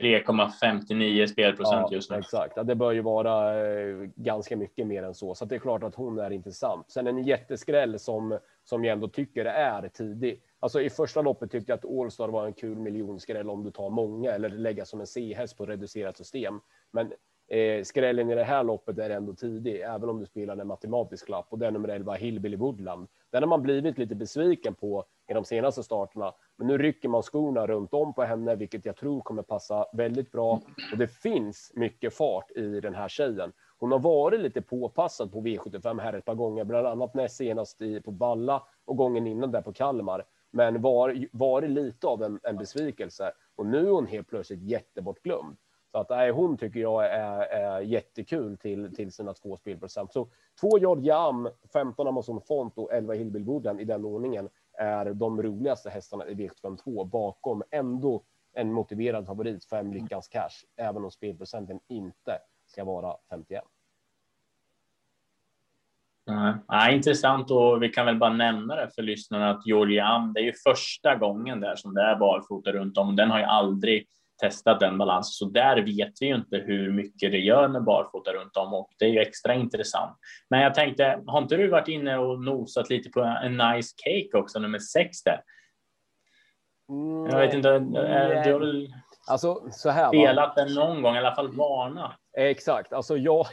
[0.00, 2.16] 3,59 spelprocent ja, just nu.
[2.16, 5.58] Exakt, ja, det bör ju vara eh, ganska mycket mer än så, så det är
[5.58, 6.90] klart att hon är intressant.
[6.90, 10.42] Sen en jätteskräll som som jag ändå tycker är tidig.
[10.60, 13.90] Alltså i första loppet tyckte jag att Allstar var en kul miljonskräll om du tar
[13.90, 16.60] många eller lägga som en C-häst på reducerat system.
[16.90, 17.12] Men
[17.48, 21.28] eh, skrällen i det här loppet är ändå tidig, även om du spelar en matematisk
[21.28, 23.08] lapp och det är nummer 11 Hillbilly Woodland.
[23.30, 27.22] Den har man blivit lite besviken på i de senaste starterna, men nu rycker man
[27.22, 30.60] skorna runt om på henne, vilket jag tror kommer passa väldigt bra.
[30.92, 33.52] Och det finns mycket fart i den här tjejen.
[33.78, 37.80] Hon har varit lite påpassad på V75 här ett par gånger, bland annat näst senast
[37.80, 40.24] i, på Balla och gången innan där på Kalmar.
[40.50, 45.56] Men var, varit lite av en, en besvikelse och nu är hon helt plötsligt jättebortglömd.
[45.92, 50.12] Så att nej, hon tycker jag är, är jättekul till, till sina två spelprocent.
[50.12, 50.28] Så
[50.60, 51.32] två Georgia
[51.72, 57.04] 15 Amazon Font och 11 Hillbill i den ordningen är de roligaste hästarna i V752
[57.04, 63.64] bakom ändå en motiverad favorit, fem Lyckans Cash, även om spelprocenten inte ska vara 51.
[66.30, 66.58] Mm.
[66.68, 70.44] Ja, intressant och vi kan väl bara nämna det för lyssnarna att Georgian, det är
[70.44, 73.16] ju första gången där som det är barfota runt om.
[73.16, 74.08] Den har ju aldrig
[74.40, 78.32] testat den balansen, så där vet vi ju inte hur mycket det gör med barfota
[78.32, 80.16] runt om och det är ju extra intressant.
[80.50, 84.38] Men jag tänkte, har inte du varit inne och nosat lite på en nice cake
[84.38, 85.42] också, nummer sex där?
[86.88, 88.94] Mm, jag vet inte, eh, du har väl
[89.26, 92.12] alltså, så här, spelat den någon gång, i alla fall varna?
[92.36, 93.46] Exakt, alltså jag,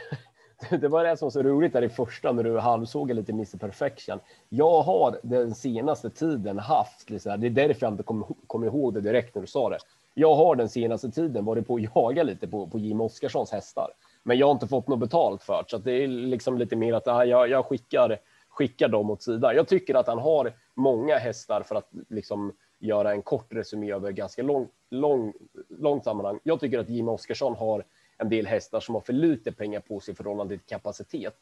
[0.80, 3.58] det var det som var så roligt där i första när du halvsåg lite Mr
[3.58, 4.20] Perfection.
[4.48, 8.94] Jag har den senaste tiden haft, liksom, det är därför jag inte kommer kom ihåg
[8.94, 9.78] det direkt när du sa det.
[10.14, 13.90] Jag har den senaste tiden varit på att jaga lite på, på Jim Oskarssons hästar,
[14.22, 16.92] men jag har inte fått något betalt för det, så det är liksom lite mer
[16.92, 19.56] att ah, jag, jag skickar, skickar dem åt sidan.
[19.56, 24.12] Jag tycker att han har många hästar för att liksom göra en kort resumé över
[24.12, 25.32] ganska lång, lång,
[25.68, 26.38] långt sammanhang.
[26.42, 27.84] Jag tycker att Jim Oskarsson har
[28.18, 31.36] en del hästar som har för lite pengar på sig i förhållande till kapacitet.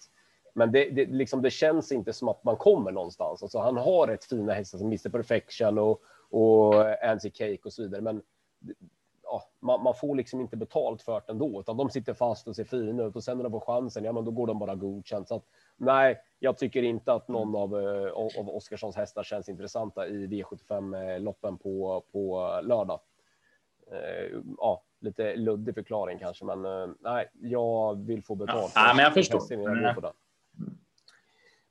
[0.54, 3.42] Men det, det, liksom, det känns inte som att man kommer någonstans.
[3.42, 7.82] Alltså, han har rätt fina hästar som Mr Perfection och, och Ansi Cake och så
[7.82, 8.00] vidare.
[8.00, 8.22] Men
[9.22, 12.56] ja, man, man, får liksom inte betalt för det ändå, utan de sitter fast och
[12.56, 14.74] ser fina ut och sen när de får chansen, ja, men då går de bara
[14.74, 15.28] godkänt.
[15.28, 15.44] Så att,
[15.76, 21.18] nej, jag tycker inte att någon av, eh, av Oskarssons hästar känns intressanta i V75
[21.18, 23.00] loppen på, på lördag.
[23.92, 28.72] Eh, ja, lite luddig förklaring kanske, men eh, nej, jag vill få betalt.
[28.74, 29.40] Ja, men jag förstår.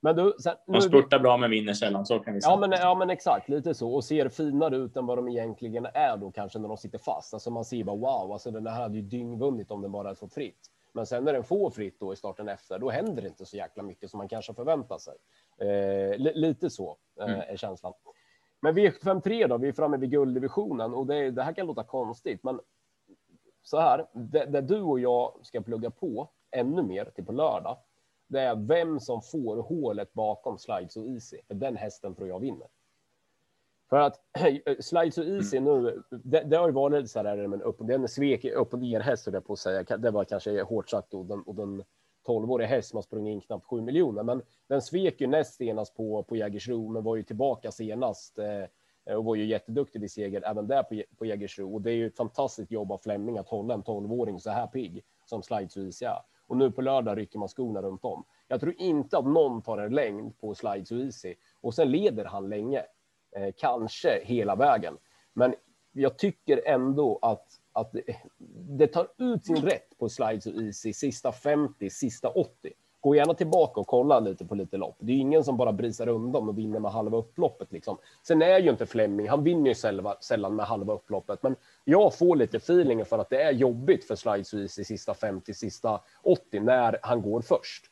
[0.04, 0.72] Men du, sen, nu...
[0.72, 2.52] De spurtar bra men vinner sällan, så kan vi säga.
[2.52, 5.86] Ja, men, ja, men exakt lite så och ser finare ut än vad de egentligen
[5.94, 7.34] är då kanske när de sitter fast.
[7.34, 10.18] Alltså man ser bara wow, alltså den här hade ju dyngvunnit om den bara hade
[10.18, 10.70] fått fritt.
[10.92, 13.56] Men sen när den får fritt då i starten efter, då händer det inte så
[13.56, 15.14] jäkla mycket som man kanske förväntar sig.
[15.60, 17.40] Eh, lite så eh, mm.
[17.48, 17.92] är känslan.
[18.60, 22.44] Men V753 då, vi är framme vid gulddivisionen och det, det här kan låta konstigt,
[22.44, 22.60] men
[23.62, 27.76] så här, det, du och jag ska plugga på ännu mer till på lördag,
[28.32, 31.36] det är vem som får hålet bakom Slides och Easy.
[31.46, 32.66] För den hästen tror jag vinner.
[33.90, 34.20] För att
[34.80, 38.44] Slides och Easy nu, det, det har ju varit så här, men upp, den svek
[38.44, 39.96] upp och ner häst, jag på att säga.
[39.96, 41.84] Det var kanske hårt sagt och den, och den
[42.26, 45.94] 12-årig häst som har sprungit in knappt 7 miljoner, men den svek ju näst senast
[45.96, 48.62] på, på Jägersro, men var ju tillbaka senast eh,
[49.06, 51.74] eh, och var ju jätteduktig vid seger även där på, på Jägersro.
[51.74, 54.66] Och det är ju ett fantastiskt jobb av Fleming att hålla en 12-åring så här
[54.66, 56.31] pigg som Slides och Easy är.
[56.46, 58.24] Och nu på lördag rycker man skorna runt om.
[58.48, 62.24] Jag tror inte att någon tar en längd på Slides och Easy och sen leder
[62.24, 62.82] han länge,
[63.36, 64.98] eh, kanske hela vägen.
[65.32, 65.54] Men
[65.92, 68.02] jag tycker ändå att, att det,
[68.78, 73.34] det tar ut sin rätt på Slides och Easy sista 50, sista 80 gå gärna
[73.34, 74.96] tillbaka och kolla lite på lite lopp.
[74.98, 77.72] Det är ju ingen som bara brisar undan och vinner med halva upploppet.
[77.72, 77.98] Liksom.
[78.22, 79.74] Sen är ju inte Fleming, han vinner ju
[80.20, 84.16] sällan med halva upploppet, men jag får lite feeling för att det är jobbigt för
[84.16, 87.84] Slides i sista 50, sista 80 när han går först.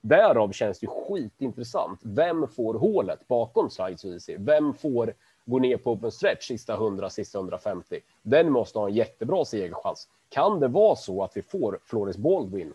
[0.00, 2.00] Därav känns det skitintressant.
[2.02, 7.38] Vem får hålet bakom Slides Vem får gå ner på open stretch sista 100, sista
[7.38, 8.00] 150?
[8.22, 10.08] Den måste ha en jättebra segerchans.
[10.28, 12.72] Kan det vara så att vi får Flores Baldwin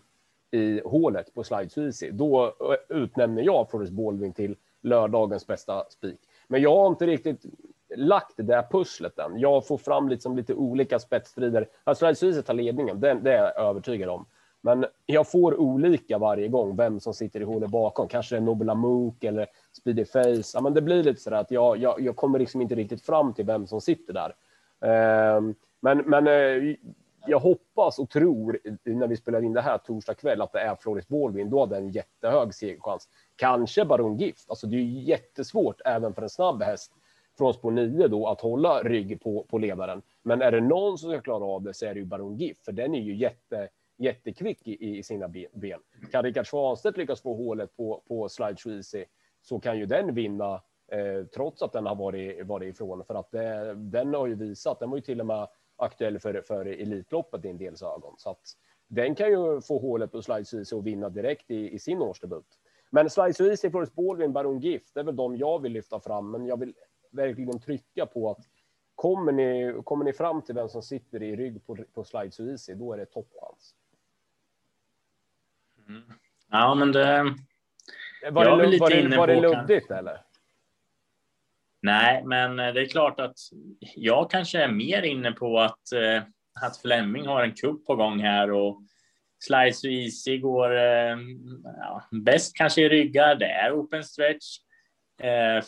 [0.50, 6.20] i hålet på Slide Easy, då eh, utnämner jag Flores Baldwin till lördagens bästa spik.
[6.48, 7.44] Men jag har inte riktigt
[7.96, 9.40] lagt det där pusslet än.
[9.40, 11.68] Jag får fram liksom lite olika spetsstrider.
[11.84, 14.26] Att Slide Easy tar ledningen, det, det är jag övertygad om.
[14.60, 18.08] Men jag får olika varje gång vem som sitter i hålet bakom.
[18.08, 20.50] Kanske det är Nobel Amok eller Speedy Face.
[20.54, 23.34] Ja, men det blir lite så att jag, jag, jag kommer liksom inte riktigt fram
[23.34, 24.34] till vem som sitter där.
[24.90, 26.74] Ehm, men, men eh,
[27.26, 30.76] jag hoppas och tror när vi spelar in det här torsdag kväll att det är
[30.76, 31.50] Floris Baldwin.
[31.50, 33.08] Då hade en jättehög segerchans.
[33.36, 34.50] Kanske Baron Gift.
[34.50, 36.92] Alltså det är jättesvårt även för en snabb häst
[37.38, 40.02] från spår 9 då att hålla rygg på, på ledaren.
[40.22, 42.64] Men är det någon som ska klara av det så är det ju Baron Gift,
[42.64, 45.80] för den är ju jätte, jättekvick i, i sina ben.
[46.12, 49.04] Kan Rickard Svanstedt lyckas få hålet på, på Slide Easy
[49.42, 50.54] så kan ju den vinna
[50.92, 53.04] eh, trots att den har varit, varit ifrån.
[53.04, 55.48] För att det, den har ju visat, den var ju till och med
[55.80, 58.14] aktuell för, för Elitloppet i en dels ögon.
[58.18, 58.56] Så att
[58.88, 62.46] den kan ju få hålet på Slides Easy och vinna direkt i, i sin årsdebut.
[62.90, 66.30] Men Slides Easy, Forrest Baldwin, Baron Gift, det är väl de jag vill lyfta fram.
[66.30, 66.74] Men jag vill
[67.10, 68.38] verkligen trycka på att
[68.94, 72.74] kommer ni, kommer ni fram till vem som sitter i rygg på, på Slides Easy,
[72.74, 73.74] då är det toppchans.
[75.88, 76.02] Mm.
[76.50, 77.34] Ja, men det...
[78.30, 80.20] Var det, var det, var det luddigt eller?
[81.82, 83.36] Nej, men eh, det är klart att
[83.80, 86.22] jag kanske är mer inne på att, eh,
[86.60, 88.82] att Fleming har en kupp på gång här och
[89.44, 91.16] Slice och Easy går eh,
[91.62, 93.34] ja, bäst kanske i ryggar.
[93.34, 94.46] Det är open stretch.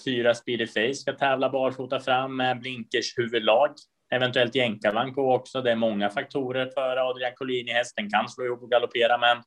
[0.05, 3.71] Fyra Speedy Face ska tävla barfota fram med blinkers huvudlag.
[4.13, 5.63] Eventuellt jänkarvagn på också.
[5.63, 7.73] Det är många faktorer för Adrian Collini.
[7.73, 9.43] Hästen kan slå ihop och galoppera, men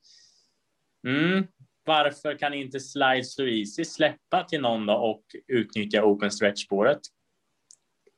[1.16, 1.48] mm,
[1.86, 7.00] varför kan inte Slide Easy släppa till någon då och utnyttja open stretch-spåret?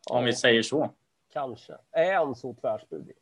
[0.10, 0.94] Om ja, vi säger så.
[1.34, 1.74] Kanske.
[1.92, 3.16] Är han så tvärspydig?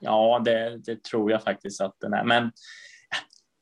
[0.00, 2.24] Ja, det, det, tror jag faktiskt att den är.
[2.24, 2.52] Men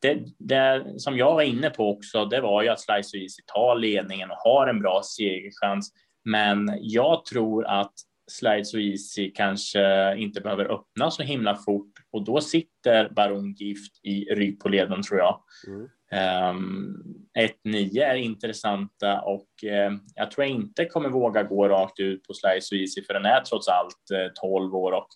[0.00, 3.42] det, det, som jag var inne på också, det var ju att Slice So Easy
[3.46, 5.92] tar ledningen och har en bra segerchans.
[6.24, 7.92] Men jag tror att
[8.30, 14.04] Slide So Easy kanske inte behöver öppna så himla fort och då sitter Baron Gift
[14.04, 15.42] i rygg på leden tror jag.
[15.66, 15.88] Mm.
[16.12, 17.02] Um,
[17.34, 22.22] ehm, 1-9 är intressanta och uh, jag tror jag inte kommer våga gå rakt ut
[22.26, 25.08] på Slide So Easy för den är trots allt uh, eh, 12 år och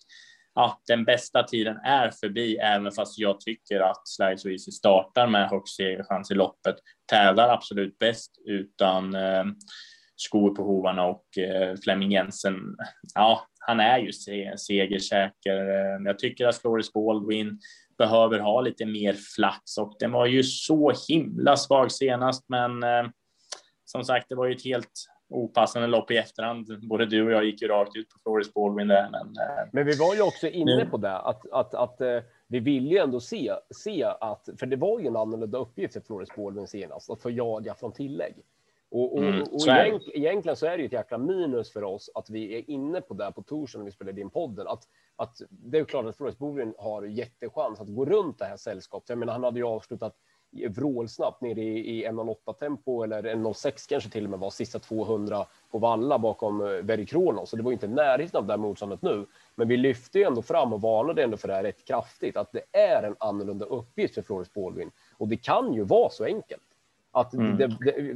[0.55, 5.27] ja, den bästa tiden är förbi, även fast jag tycker att Slide So Easy startar
[5.27, 6.75] med högst segerchans i loppet.
[7.11, 9.45] Tävlar absolut bäst utan uh,
[10.17, 12.55] skor på hovarna och eh, Flemming Jensen,
[13.15, 14.11] ja, han är ju
[14.57, 15.55] segersäker.
[15.55, 17.59] Eh, jag tycker att Floris Baldwin
[17.97, 23.05] behöver ha lite mer flax och den var ju så himla svag senast, men eh,
[23.85, 24.91] som sagt, det var ju ett helt
[25.29, 26.87] opassande lopp i efterhand.
[26.89, 29.09] Både du och jag gick ju rakt ut på Floris Baldwin där.
[29.11, 29.35] Men,
[29.71, 32.01] men vi var ju också inne på det, att, att, att
[32.47, 36.01] vi ville ju ändå se, se att, för det var ju en annorlunda uppgift för
[36.01, 38.35] Floris Baldwin senast, att få jaga från tillägg.
[38.89, 42.09] Och, och, mm, och egent, egentligen så är det ju ett jäkla minus för oss
[42.13, 44.67] att vi är inne på det på torsdag när vi spelar in podden.
[44.67, 44.83] Att,
[45.15, 46.35] att det är klart att Flores
[46.77, 49.09] har jättechans att gå runt det här sällskapet.
[49.09, 50.15] Jag menar, han hade ju avslutat
[50.69, 55.45] vrålsnabbt ner i, i 1.08 tempo eller 1.06 kanske till och med var sista 200
[55.71, 57.49] på valla bakom eh, Very Kronos.
[57.49, 59.25] Så det var inte närheten av det här motståndet nu.
[59.55, 62.51] Men vi lyfte ju ändå fram och varnade ändå för det här rätt kraftigt, att
[62.51, 64.91] det är en annorlunda uppgift för Flores Baldwin.
[65.17, 66.66] Och det kan ju vara så enkelt.
[67.17, 67.57] Att mm.
[67.57, 67.67] det,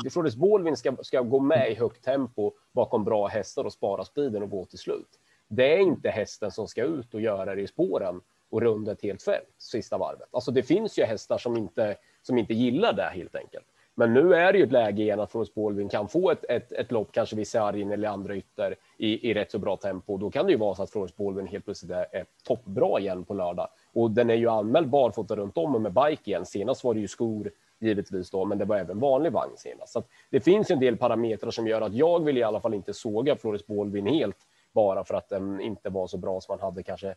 [0.03, 4.05] det, Flores Baldwin ska, ska gå med i högt tempo bakom bra hästar och spara
[4.05, 5.19] speeden och gå till slut.
[5.47, 9.01] Det är inte hästen som ska ut och göra det i spåren och runda ett
[9.01, 10.29] helt fält sista varvet.
[10.31, 13.65] Alltså det finns ju hästar som inte, som inte gillar det helt enkelt.
[13.95, 16.71] Men nu är det ju ett läge igen att Flores Baldwin kan få ett, ett,
[16.71, 20.17] ett lopp, kanske vid sargen eller andra ytter i, i rätt så bra tempo.
[20.17, 23.23] Då kan det ju vara så att Flores Baldwin helt plötsligt är, är toppbra igen
[23.23, 23.67] på lördag.
[23.93, 26.45] Och den är ju anmäld barfota runt om och med bike igen.
[26.45, 29.93] Senast var det ju skor givetvis då, men det var även vanlig vagn senast.
[29.93, 32.93] Så det finns en del parametrar som gör att jag vill i alla fall inte
[32.93, 34.37] såga Floris Bolvin helt
[34.71, 37.15] bara för att den inte var så bra som man hade kanske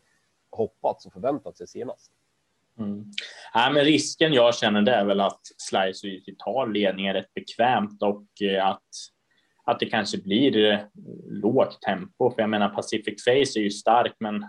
[0.51, 2.11] hoppats och förväntat sig senast.
[2.79, 3.05] Mm.
[3.53, 8.03] Ja, men risken jag känner det är väl att Slice och tar ledningen rätt bekvämt
[8.03, 8.89] och eh, att,
[9.63, 10.79] att det kanske blir eh,
[11.25, 12.31] lågt tempo.
[12.31, 14.45] För jag menar Pacific Face är ju stark, men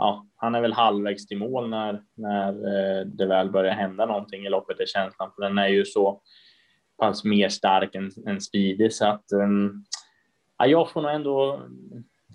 [0.00, 4.46] ja, han är väl halvvägs till mål när, när eh, det väl börjar hända någonting
[4.46, 5.30] i loppet är känslan.
[5.34, 6.22] För den är ju så
[6.98, 9.84] pass mer stark än, än speedy så att um,
[10.58, 11.60] ja, jag får nog ändå.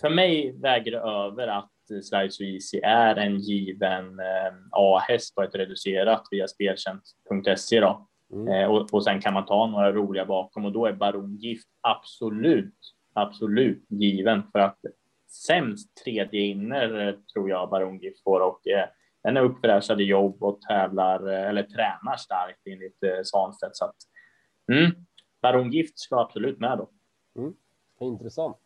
[0.01, 5.43] För mig väger det över att Slice så Easy är en given eh, A-häst på
[5.43, 8.07] ett reducerat via speltjänst.se då.
[8.33, 8.47] Mm.
[8.47, 11.67] Eh, och, och sen kan man ta några roliga bakom och då är Baron Gift
[11.81, 12.75] absolut,
[13.13, 14.79] absolut given för att
[15.35, 18.87] sämst tredje inner eh, tror jag Baron Gift får och eh,
[19.23, 23.77] den är uppfräschad i jobb och tävlar eh, eller tränar starkt enligt eh, Svanstedt.
[23.77, 23.95] Så att,
[24.71, 24.91] mm,
[25.41, 26.89] Baron Gift ska absolut med då.
[27.41, 27.53] Mm.
[27.99, 28.57] Intressant.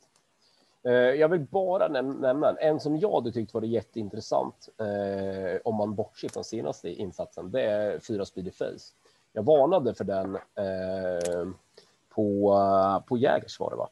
[0.83, 5.95] Eh, jag vill bara nämna en som jag hade tyckt var jätteintressant eh, om man
[5.95, 7.51] bortser från senaste insatsen.
[7.51, 8.93] Det är fyra Speedy Face.
[9.33, 11.47] Jag varnade för den eh,
[12.09, 12.53] på,
[13.07, 13.89] på Jägers var det va?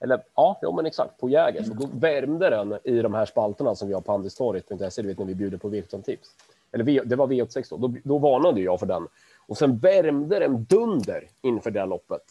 [0.00, 1.62] Eller ja, ja men exakt på Jäger.
[1.62, 5.18] Så då värmde den i de här spalterna som vi har på handelstorget.se, du vet
[5.18, 6.28] när vi bjuder på V75-tips.
[6.72, 7.76] Eller det var V86 då.
[7.76, 9.08] då, då varnade jag för den
[9.46, 12.22] och sen värmde den dunder inför det loppet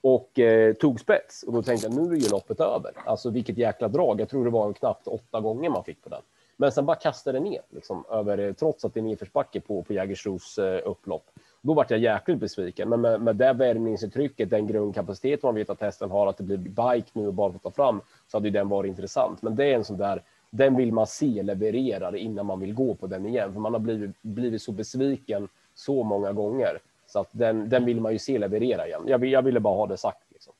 [0.00, 1.42] och eh, tog spets.
[1.42, 2.92] Och då tänkte jag nu är ju loppet över.
[3.06, 4.20] Alltså vilket jäkla drag.
[4.20, 6.22] Jag tror det var knappt åtta gånger man fick på den.
[6.56, 9.82] Men sen bara kastade den ner, liksom, över, eh, trots att det är nedförsbacke på,
[9.82, 11.30] på Jägersros eh, upplopp.
[11.64, 12.88] Då vart jag jäkligt besviken.
[12.88, 16.58] Men med, med det värmningsuttrycket, den grundkapacitet man vet att hästen har, att det blir
[16.58, 19.42] bike nu och bara få ta fram, så hade ju den varit intressant.
[19.42, 22.94] Men det är en sån där, den vill man se leverera innan man vill gå
[22.94, 23.52] på den igen.
[23.52, 28.00] För man har blivit, blivit så besviken så många gånger så att den, den vill
[28.00, 29.02] man ju se leverera igen.
[29.06, 30.32] Jag, jag ville bara ha det sagt.
[30.32, 30.52] Liksom.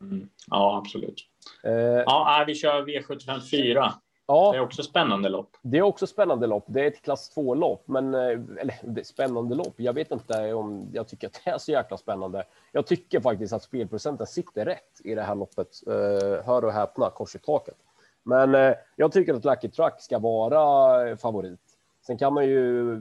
[0.00, 0.28] Mm.
[0.50, 1.28] Ja, absolut.
[1.64, 3.92] Eh, ja, vi kör V75 4.
[4.26, 5.56] Ja, det är också spännande lopp.
[5.62, 6.64] Det är också spännande lopp.
[6.66, 9.74] Det är ett klass 2-lopp, men eh, eller det är spännande lopp.
[9.76, 12.44] Jag vet inte om jag tycker att det är så jäkla spännande.
[12.72, 15.68] Jag tycker faktiskt att spelprocenten sitter rätt i det här loppet.
[15.86, 17.76] Eh, hör och häpna, kors i taket.
[18.22, 21.60] Men eh, jag tycker att Lucky Truck ska vara favorit.
[22.06, 23.00] Sen kan man ju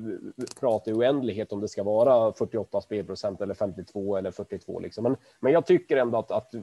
[0.60, 5.04] prata i oändlighet om det ska vara 48 spelprocent eller 52 eller 42 liksom.
[5.04, 6.54] Men, men jag tycker ändå att, att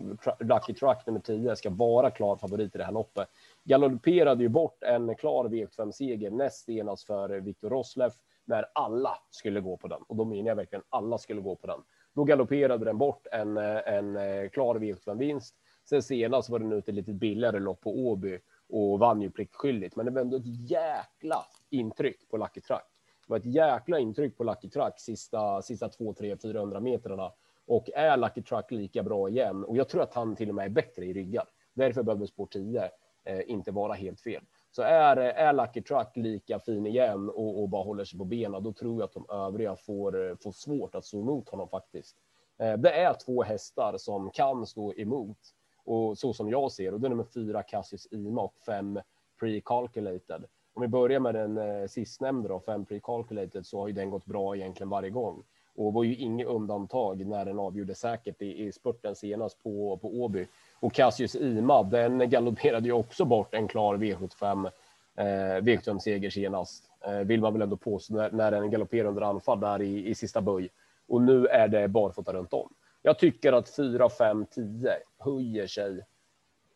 [0.40, 3.28] Lucky Truck nummer 10 ska vara klar favorit i det här loppet.
[3.64, 9.60] Galopperade ju bort en klar V75 seger näst senast för Viktor Rosleff när alla skulle
[9.60, 11.80] gå på den och då menar jag verkligen alla skulle gå på den.
[12.14, 15.54] Då galopperade den bort en, en eh, klar V75 vinst.
[15.88, 19.96] Sen senast var den ute lite billigare lopp på Åby och vann ju pliktskyldigt.
[19.96, 22.86] Men det var ändå ett jäkla intryck på Lucky Truck.
[23.26, 27.32] Det var ett jäkla intryck på Lucky Truck sista, sista 2, 3, 400 metrarna.
[27.66, 29.64] Och är Lucky Truck lika bra igen?
[29.64, 31.44] Och jag tror att han till och med är bättre i ryggar.
[31.74, 32.90] Därför behöver spår 10
[33.24, 34.44] eh, inte vara helt fel.
[34.70, 38.62] Så är, är Lucky Truck lika fin igen och, och bara håller sig på benen,
[38.62, 42.16] då tror jag att de övriga får, eh, får svårt att stå emot honom faktiskt.
[42.58, 45.38] Eh, det är två hästar som kan stå emot
[45.84, 49.00] och så som jag ser och det är nummer fyra Cassius Ima och fem
[49.40, 50.44] pre-calculated.
[50.78, 54.24] Om vi börjar med den eh, sistnämnda då, fem pre-calculated, så har ju den gått
[54.24, 55.42] bra egentligen varje gång
[55.76, 60.08] och var ju inget undantag när den avgjorde säkert i, i spurten senast på, på
[60.08, 60.46] Åby.
[60.80, 64.70] Och Cassius Ima, den galopperade ju också bort en klar V75
[65.14, 65.24] eh,
[65.62, 69.60] V75 seger senast, eh, vill man väl ändå påstå när, när den galopperade under anfall
[69.60, 70.68] där i, i sista böj.
[71.08, 72.68] Och nu är det barfota runt om.
[73.02, 76.00] Jag tycker att 4, 5, 10 höjer sig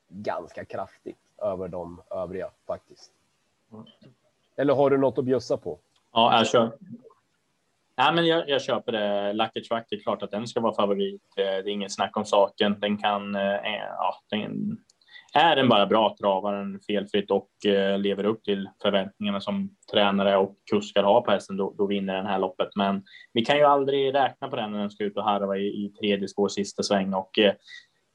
[0.09, 3.13] ganska kraftigt över de övriga faktiskt.
[4.57, 5.79] Eller har du något att bjussa på?
[6.13, 6.73] Ja, jag kör.
[7.97, 9.33] Nej, men jag, jag köper det.
[9.33, 11.23] Lucky Truck, det är klart att den ska vara favorit.
[11.37, 12.81] Eh, det är ingen snack om saken.
[12.81, 13.43] Den kan, eh,
[13.99, 14.79] ja, den,
[15.35, 17.49] är den bara bra travar den felfritt och
[17.99, 22.27] lever upp till förväntningarna som tränare och kuskar har på hästen, då, då, vinner den
[22.27, 22.69] här loppet.
[22.77, 25.67] Men vi kan ju aldrig räkna på den när den ska ut och harva i,
[25.67, 27.53] i tredje spår sista sväng och eh,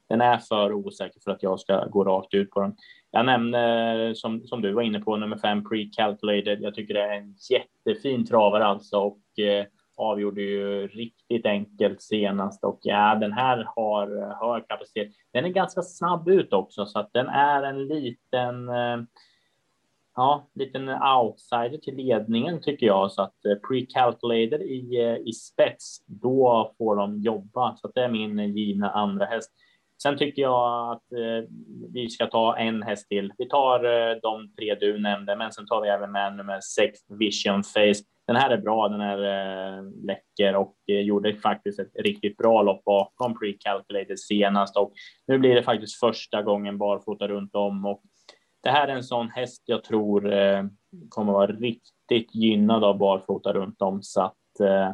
[0.10, 2.76] den är för osäker för att jag ska gå rakt ut på den.
[3.12, 6.58] Jag nämner som, som du var inne på nummer fem pre-calculated.
[6.62, 9.66] Jag tycker det är en jättefin travare alltså och eh,
[9.98, 15.12] avgjorde ju riktigt enkelt senast och ja, den här har eh, hög kapacitet.
[15.34, 18.98] Den är ganska snabb ut också så att den är en liten eh,
[20.18, 26.04] ja, liten outsider till ledningen tycker jag så att eh, pre-calculated i, eh, i spets,
[26.06, 27.76] då får de jobba.
[27.76, 29.52] Så att det är min eh, givna andra häst.
[30.04, 31.50] Sen tycker jag att eh,
[31.94, 33.34] vi ska ta en häst till.
[33.38, 37.00] Vi tar eh, de tre du nämnde, men sen tar vi även med nummer sex
[37.20, 39.20] Vision Face den här är bra, den är
[39.78, 44.94] eh, läcker och eh, gjorde faktiskt ett riktigt bra lopp bakom pre-calculated senast och
[45.28, 48.02] nu blir det faktiskt första gången barfota runt om och
[48.64, 50.64] det här är en sån häst jag tror eh,
[51.10, 54.92] kommer vara riktigt gynnad av barfota runt om så att eh,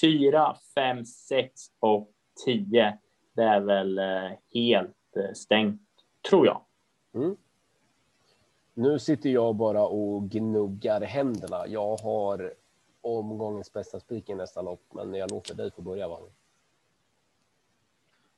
[0.00, 2.10] 4, 5, 6 och
[2.44, 2.98] tio.
[3.34, 5.80] Det är väl eh, helt eh, stängt
[6.30, 6.60] tror jag.
[7.14, 7.36] Mm.
[8.74, 11.66] Nu sitter jag bara och gnuggar händerna.
[11.66, 12.54] Jag har
[13.00, 16.08] omgångens bästa spik i nästa lopp, men jag låter dig få börja.
[16.08, 16.18] Va?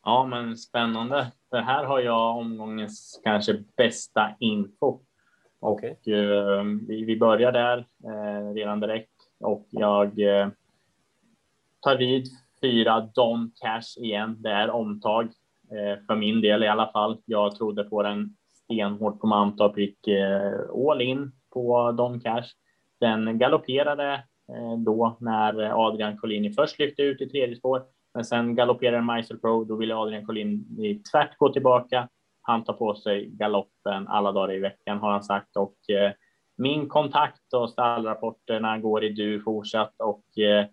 [0.05, 1.32] Ja, men spännande.
[1.51, 5.01] För här har jag omgångens kanske bästa info.
[5.61, 5.90] Och okay.
[5.90, 10.49] eh, vi, vi börjar där eh, redan direkt och jag eh,
[11.80, 12.26] tar vid
[12.66, 14.36] fyra Don Cash igen.
[14.38, 15.24] Det är omtag
[15.70, 17.18] eh, för min del i alla fall.
[17.24, 22.46] Jag trodde på den stenhårt på Mantorp, gick eh, all in på Don Cash.
[23.00, 24.12] Den galopperade
[24.52, 27.82] eh, då när Adrian Collini först lyfte ut i tredje spår,
[28.14, 29.64] men sen galopperade Meister Pro.
[29.64, 32.08] Då ville Adrian Collini tvärt gå tillbaka.
[32.42, 36.12] Han tar på sig galoppen alla dagar i veckan har han sagt och eh,
[36.58, 40.66] min kontakt och stallrapporterna går i du fortsatt och eh,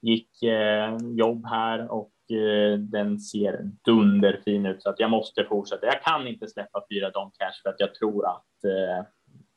[0.00, 5.86] gick eh, jobb här och Eh, den ser dunderfin ut så att jag måste fortsätta.
[5.86, 9.06] Jag kan inte släppa fyra Don Cash för att jag tror att eh,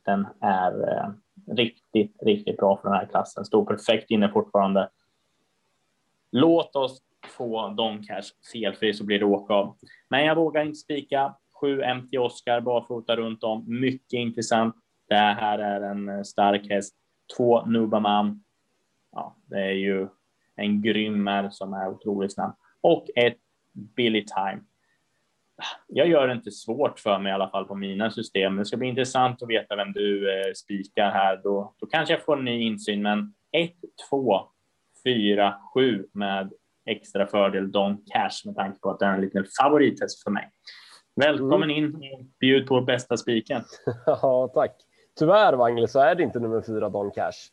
[0.05, 1.09] den är eh,
[1.55, 3.45] riktigt, riktigt bra för den här klassen.
[3.45, 4.89] Står perfekt inne fortfarande.
[6.31, 7.01] Låt oss
[7.37, 8.23] få Don Cash
[8.53, 9.77] felfri så blir det åka av.
[10.09, 11.35] Men jag vågar inte spika.
[11.61, 13.79] 7 MT Oscar barfota runt om.
[13.79, 14.75] Mycket intressant.
[15.09, 16.95] Det här är en eh, stark häst.
[17.37, 18.43] Två Nubaman.
[19.11, 20.07] Ja, det är ju
[20.55, 23.37] en grym som är otroligt snabb och ett
[23.73, 24.61] Billy Time.
[25.87, 28.55] Jag gör det inte svårt för mig i alla fall på mina system.
[28.55, 31.41] Det ska bli intressant att veta vem du eh, spikar här.
[31.43, 33.71] Då, då kanske jag får en ny insyn, men 1,
[34.09, 34.41] 2,
[35.03, 36.53] 4, 7 med
[36.85, 40.51] extra fördel Don Cash med tanke på att det är en liten favorithäst för mig.
[41.15, 41.83] Välkommen mm.
[41.83, 43.63] in bjud på bästa spiken.
[44.05, 44.75] ja, tack.
[45.19, 47.51] Tyvärr Wangle så är det inte nummer fyra Don Cash.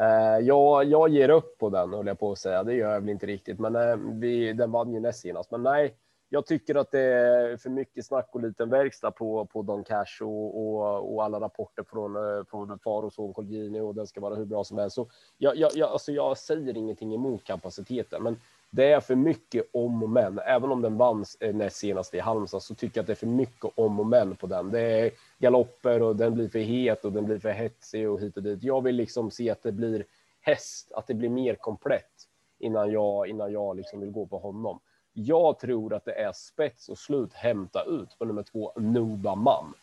[0.00, 2.64] Eh, jag, jag ger upp på den, höll jag på att säga.
[2.64, 5.50] Det gör jag väl inte riktigt, men eh, vi, den vann ju näst senast.
[5.50, 5.96] Men nej,
[6.28, 10.22] jag tycker att det är för mycket snack och liten verkstad på, på Don Cash
[10.22, 14.20] och, och, och alla rapporter från, eh, från far och son Colgjini och den ska
[14.20, 14.94] vara hur bra som helst.
[14.94, 15.06] Så
[15.38, 18.36] jag, jag, jag, alltså jag säger ingenting emot kapaciteten, men
[18.70, 20.38] det är för mycket om och men.
[20.38, 23.14] Även om den vann eh, näst senast i Halmstad så tycker jag att det är
[23.14, 24.70] för mycket om och men på den.
[24.70, 25.10] Det är
[25.42, 28.62] galopper och den blir för het och den blir för hetsig och hit och dit.
[28.62, 30.04] Jag vill liksom se att det blir
[30.40, 32.28] häst, att det blir mer komplett
[32.58, 34.80] innan jag innan jag liksom vill gå på honom.
[35.12, 39.74] Jag tror att det är spets och slut hämta ut på nummer två Nuba Man.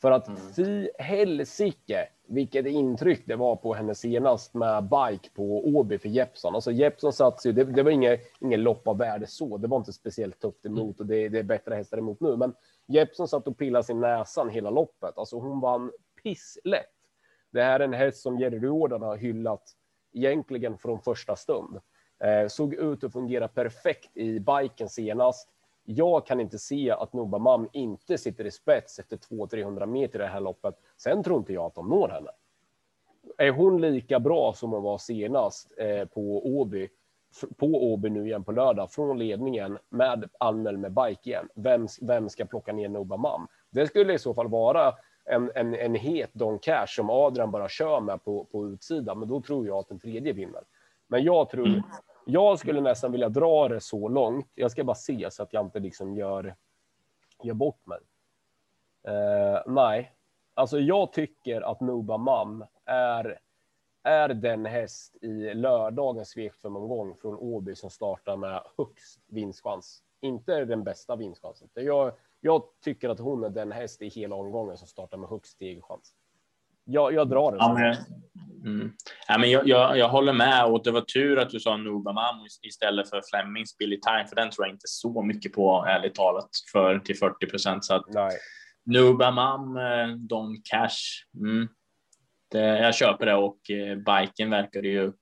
[0.00, 0.40] För att mm.
[0.56, 6.54] fy helsike vilket intryck det var på henne senast med bike på Åby för Jeppson.
[6.54, 9.76] Alltså Jeppson satt ju, det, det var inget, ingen lopp av värde så, det var
[9.76, 12.36] inte speciellt tufft emot och det, det är bättre hästar emot nu.
[12.36, 12.54] Men
[12.90, 15.18] Jeppson satt och pillade sin näsan hela loppet.
[15.18, 16.86] Alltså hon vann pisslätt.
[17.50, 19.76] Det här är en häst som Jerry Jordan har hyllat
[20.12, 21.80] egentligen från första stund.
[22.24, 25.48] Eh, såg ut att fungera perfekt i biken senast.
[25.84, 30.28] Jag kan inte se att Nobamam inte sitter i spets efter 200-300 meter i det
[30.28, 30.74] här loppet.
[30.96, 32.30] Sen tror inte jag att de når henne.
[33.38, 36.88] Är hon lika bra som hon var senast eh, på Åby,
[37.56, 42.28] på Åby nu igen på lördag, från ledningen med anmäld med bike igen, vem, vem
[42.28, 43.48] ska plocka ner Nubamam?
[43.70, 47.68] Det skulle i så fall vara en, en, en het Don Cash som Adrian bara
[47.68, 50.62] kör med på, på utsidan, men då tror jag att den tredje vinner.
[51.08, 51.82] Men jag tror, mm.
[52.26, 54.50] Jag skulle nästan vilja dra det så långt.
[54.54, 56.54] Jag ska bara se så att jag inte liksom gör,
[57.42, 57.98] gör bort mig.
[59.08, 60.12] Uh, nej,
[60.54, 63.38] alltså jag tycker att Nuba Mam är,
[64.02, 70.02] är den häst i lördagens svekfemomgång från Åby som startar med högst vinstchans.
[70.20, 71.68] Inte den bästa vinstchansen.
[71.74, 75.52] Jag, jag tycker att hon är den häst i hela omgången som startar med högst
[75.52, 76.14] stegchans
[76.84, 77.58] jag, jag drar det.
[77.58, 77.96] Ja, men,
[78.74, 78.92] mm.
[79.28, 82.36] ja, men jag, jag, jag, håller med och det var tur att du sa Nubamam
[82.62, 86.48] istället för Flemings Billy Time, för den tror jag inte så mycket på, ärligt talat,
[86.72, 87.84] för till 40 procent.
[87.84, 88.38] Så att Nej.
[88.86, 91.68] Nubamam, eh, Don Cash, mm.
[92.50, 95.12] Det, jag köper det och eh, biken verkar ju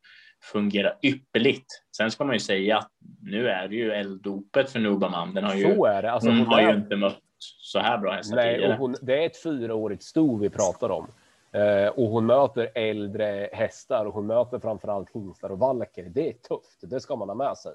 [0.42, 1.66] fungera ypperligt.
[1.96, 2.90] Sen ska man ju säga att
[3.22, 5.34] nu är det ju elddopet för Nubamam.
[5.34, 6.10] Den har ju, så är det.
[6.10, 8.72] Alltså, hon, hon har ju inte mött så här bra hästar Nej, tidigare.
[8.72, 11.06] Och hon, det är ett fyraårigt sto vi pratar om.
[11.52, 16.04] Eh, och hon möter äldre hästar och hon möter framförallt hingstar och valker.
[16.04, 17.72] Det är tufft, det ska man ha med sig.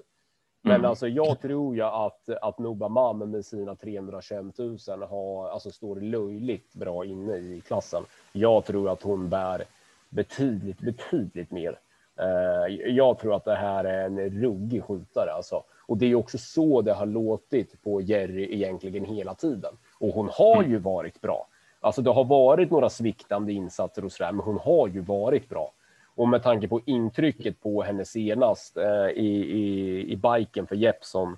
[0.66, 0.90] Men mm.
[0.90, 4.78] alltså, jag tror ju att, att Nuba Mam med sina 325 000
[5.10, 8.04] har, alltså, står löjligt bra inne i klassen.
[8.32, 9.64] Jag tror att hon bär
[10.10, 11.80] betydligt, betydligt mer.
[12.20, 15.64] Eh, jag tror att det här är en ruggig skjutare alltså.
[15.86, 19.74] Och det är också så det har låtit på Jerry egentligen hela tiden.
[20.00, 20.72] Och hon har mm.
[20.72, 21.48] ju varit bra.
[21.80, 25.72] Alltså det har varit några sviktande insatser och sådär, men hon har ju varit bra.
[26.16, 31.38] Och med tanke på intrycket på henne senast eh, i, i, i biken för Jeppson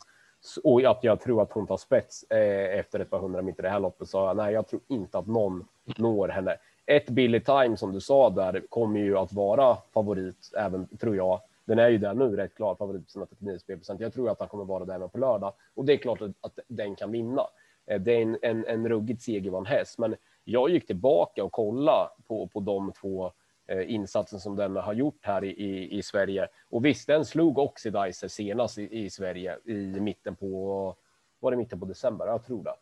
[0.63, 3.65] och att jag tror att hon tar spets eh, efter ett par hundra meter i
[3.65, 5.67] det här loppet så nej, jag tror inte att någon
[5.97, 6.55] når henne.
[6.85, 11.41] Ett Billy Time som du sa där kommer ju att vara favorit även tror jag.
[11.65, 13.99] Den är ju där nu rätt klar favorit på sina 39 spelprocent.
[13.99, 16.31] Jag tror att han kommer vara där även på lördag och det är klart att,
[16.41, 17.47] att den kan vinna.
[17.85, 22.09] Eh, det är en, en, en ruggigt segervan häst, men jag gick tillbaka och kollade
[22.27, 23.31] på, på de två
[23.67, 26.47] Eh, insatsen som den har gjort här i, i, i Sverige.
[26.69, 30.95] Och visst, den slog Oxidizer senast i, i Sverige i mitten på,
[31.39, 32.27] var det mitten på december?
[32.27, 32.73] Jag tror det.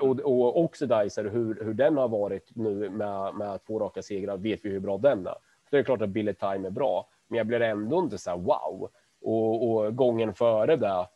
[0.00, 4.36] Och, och, och Oxidizer, hur, hur den har varit nu med, med två raka segrar,
[4.36, 5.32] vet vi hur bra den är.
[5.32, 8.30] Så det är klart att Billy Time är bra, men jag blir ändå inte så
[8.30, 8.90] här wow.
[9.20, 11.06] Och, och gången före det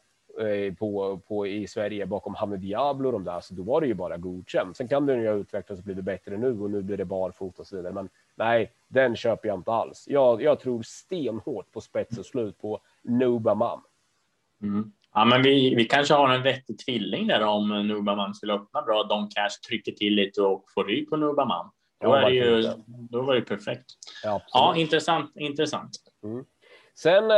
[0.40, 3.86] Eh, på, på, i Sverige bakom Hamid Diablo och de där, så då var det
[3.86, 4.76] ju bara godkänt.
[4.76, 7.62] Sen kan den ju ha utvecklats och blivit bättre nu och nu blir det barfota
[7.62, 7.92] och så vidare.
[7.92, 10.04] Men nej, den köper jag inte alls.
[10.08, 13.82] Jag, jag tror stenhårt på spets och slut på Nubamam.
[14.62, 14.92] Mm.
[15.14, 19.02] Ja, men vi, vi kanske har en vettig tvilling där om Nubamam skulle öppna bra.
[19.02, 21.70] Don Cash trycker till lite och får rygg på Nubamam.
[22.00, 23.84] Då, ja, är det ju, då var det perfekt.
[24.24, 25.36] Ja, ja intressant.
[25.36, 25.90] intressant.
[26.24, 26.44] Mm.
[26.94, 27.36] Sen, eh,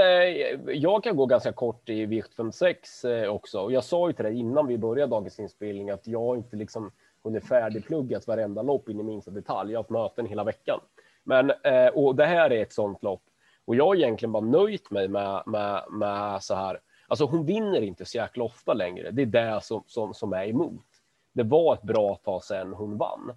[0.75, 3.71] jag kan gå ganska kort i vikt 56 eh, också.
[3.71, 6.93] Jag sa ju till dig innan vi började dagens inspelning att jag inte liksom
[7.25, 9.73] hon är färdigpluggat varenda lopp in i minsta detalj.
[9.73, 10.81] Jag har haft möten hela veckan.
[11.23, 13.23] Men, eh, och det här är ett sånt lopp.
[13.65, 16.81] Och jag har egentligen bara nöjt mig med, med, med så här.
[17.09, 19.11] Alltså hon vinner inte så jäkla ofta längre.
[19.11, 20.87] Det är det som, som, som är emot.
[21.33, 23.33] Det var ett bra tag sedan hon vann.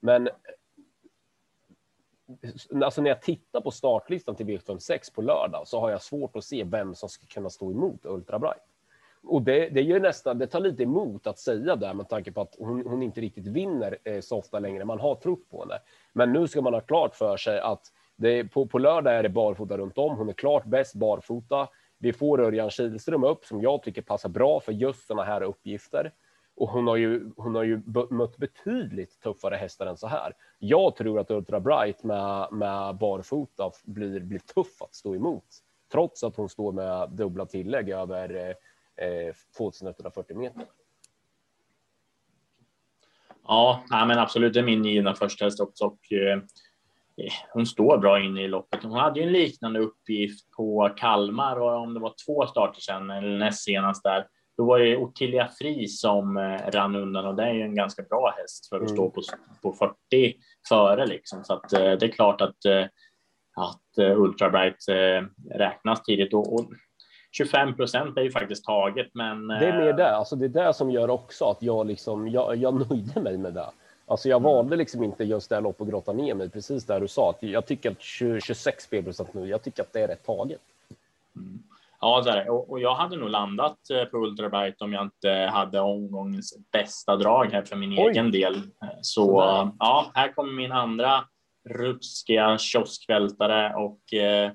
[0.00, 0.32] Men eh,
[2.84, 6.44] alltså när jag tittar på startlistan till V56 på lördag så har jag svårt att
[6.44, 8.69] se vem som ska kunna stå emot Ultra Bright.
[9.22, 12.40] Och det, det gör nästan, det tar lite emot att säga det med tanke på
[12.40, 14.84] att hon, hon inte riktigt vinner eh, så ofta längre.
[14.84, 15.78] Man har trott på henne,
[16.12, 17.82] men nu ska man ha klart för sig att
[18.16, 20.16] det, på, på lördag är det barfota runt om.
[20.16, 21.68] Hon är klart bäst barfota.
[21.98, 26.12] Vi får Örjan Kihlström upp som jag tycker passar bra för just sådana här uppgifter.
[26.56, 30.32] Och hon har ju, hon har ju mött betydligt tuffare hästar än så här.
[30.58, 35.44] Jag tror att Ultra Bright med, med barfota blir, blir tuff att stå emot.
[35.92, 38.54] Trots att hon står med dubbla tillägg över eh,
[39.00, 40.64] eh, 2140 meter.
[43.46, 44.54] Ja, nej, men absolut.
[44.54, 45.84] Det är min givna första häst också.
[45.84, 46.42] Och, eh,
[47.52, 48.82] hon står bra inne i loppet.
[48.82, 53.10] Hon hade ju en liknande uppgift på Kalmar och om det var två starter sedan
[53.10, 54.26] eller näst senast där
[54.60, 58.02] då var det Ottilia Fri som eh, rann undan och det är ju en ganska
[58.02, 58.94] bra häst för att mm.
[58.94, 59.22] stå på,
[59.62, 60.36] på 40
[60.68, 61.44] före liksom.
[61.44, 62.84] Så att eh, det är klart att, eh,
[63.56, 64.76] att Ultra Bright
[65.54, 66.70] räknas tidigt och, och
[67.30, 69.48] 25 procent är ju faktiskt taget, men.
[69.48, 72.56] Det är mer det, alltså det är det som gör också att jag liksom, jag,
[72.56, 73.66] jag nöjde mig med det.
[74.06, 74.52] Alltså jag mm.
[74.52, 77.42] valde liksom inte just det lopp och grotta ner mig precis där du sa att
[77.42, 80.60] jag tycker att 20, 26 spelprocent nu, jag tycker att det är rätt taget.
[81.36, 81.62] Mm.
[82.00, 85.30] Ja, det är och, och jag hade nog landat eh, på Ultrabright om jag inte
[85.52, 87.98] hade omgångens bästa drag här för min Oj.
[87.98, 88.54] egen del.
[88.54, 89.70] Eh, så Sådär.
[89.78, 91.24] ja, här kommer min andra
[91.68, 94.52] rutskiga kioskvältare och eh,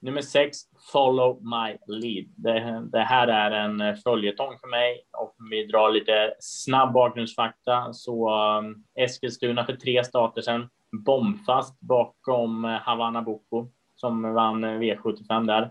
[0.00, 0.58] nummer sex,
[0.92, 2.26] Follow My Lead.
[2.36, 6.92] Det, det, här är en eh, följetong för mig och om vi drar lite snabb
[6.92, 14.64] bakgrundsfakta så um, Eskilstuna för tre starter sedan bombfast bakom eh, Havanna Boko som vann
[14.64, 15.70] eh, V75 där.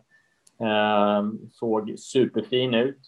[0.62, 3.00] Ehm, såg superfin ut.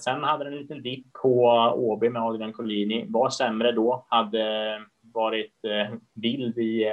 [0.00, 1.44] Sen hade den en liten dipp på
[1.76, 3.06] Åby med Adrian Collini.
[3.08, 4.78] Var sämre då, hade
[5.14, 5.54] varit
[6.14, 6.84] vild i,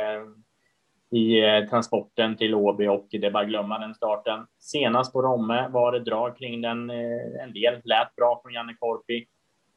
[1.13, 4.45] i eh, transporten till Åby och det är bara glömma den starten.
[4.59, 7.81] Senast på Romme var det drag kring den eh, en del.
[7.83, 9.25] Lät bra från Janne Korpi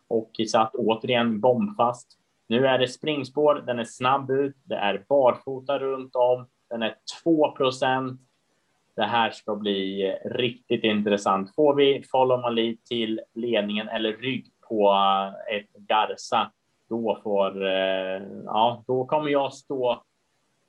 [0.09, 2.19] och satt återigen bombfast.
[2.49, 6.95] Nu är det springspår, den är snabb ut, det är barfota runt om, den är
[7.23, 8.21] 2 procent
[8.97, 11.55] det här ska bli eh, riktigt intressant.
[11.55, 14.95] Får vi Follow Mali till ledningen eller rygg på
[15.53, 16.51] ett Garza,
[16.89, 17.63] då får,
[18.45, 20.03] ja, då kommer jag stå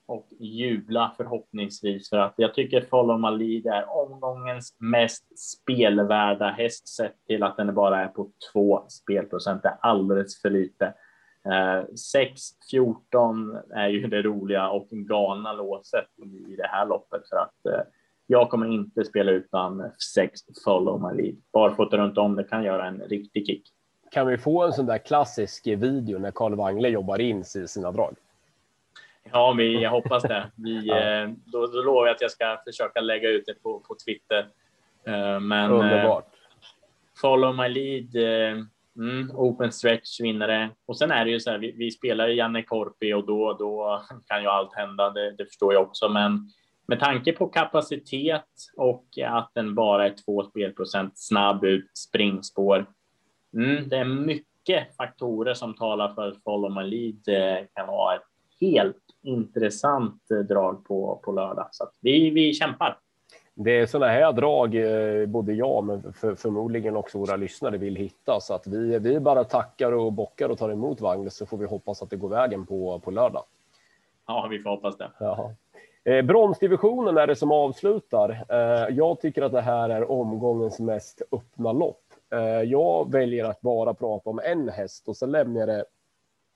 [0.08, 7.26] och jubla förhoppningsvis för att jag tycker Follow Malid är omgångens mest spelvärda häst sett
[7.28, 9.64] till att den bara är på två spelprocent.
[9.64, 10.93] Det är alldeles för lite.
[11.45, 11.86] Eh,
[12.72, 16.08] 6-14 är ju det roliga och galna låset
[16.47, 17.88] i det här loppet för att eh,
[18.28, 21.36] jag kommer inte spela utan 6 follow my lead.
[21.53, 23.64] Barfota runt om, det kan göra en riktig kick.
[24.12, 27.68] Kan vi få en sån där klassisk video när Carl Wangle jobbar in sig i
[27.68, 28.16] sina drag?
[29.32, 30.52] Ja, vi, jag hoppas det.
[30.56, 30.98] Vi, ja.
[30.98, 34.48] Eh, då, då lovar jag att jag ska försöka lägga ut det på, på Twitter.
[35.08, 36.26] Eh, men, Underbart.
[37.22, 38.16] Follow my lead.
[38.98, 40.70] Mm, open stretch vinnare.
[40.86, 44.02] Och sen är det ju så här, vi, vi spelar Janne Korpi och då, då
[44.26, 45.10] kan ju allt hända.
[45.10, 46.52] Det, det, förstår jag också, men
[46.88, 52.86] med tanke på kapacitet och att den bara är 2 spelprocent snabb ut springspår.
[53.54, 57.24] Mm, det är mycket faktorer som talar för att Follow My Lead
[57.76, 58.22] kan vara ett
[58.62, 61.68] helt intressant drag på, på lördag.
[61.72, 62.99] Så vi, vi kämpar.
[63.60, 67.95] Det är sådana här drag eh, både jag men för, förmodligen också våra lyssnare vill
[67.95, 71.58] hitta så att vi, vi bara tackar och bockar och tar emot Wagner så får
[71.58, 73.43] vi hoppas att det går vägen på, på lördag.
[74.28, 75.12] Ja, vi får hoppas det.
[75.20, 75.53] Ja.
[76.03, 78.45] Eh, bronsdivisionen är det som avslutar.
[78.49, 82.03] Eh, jag tycker att det här är omgångens mest öppna lopp.
[82.34, 85.86] Eh, jag väljer att bara prata om en häst och så lämnar jag det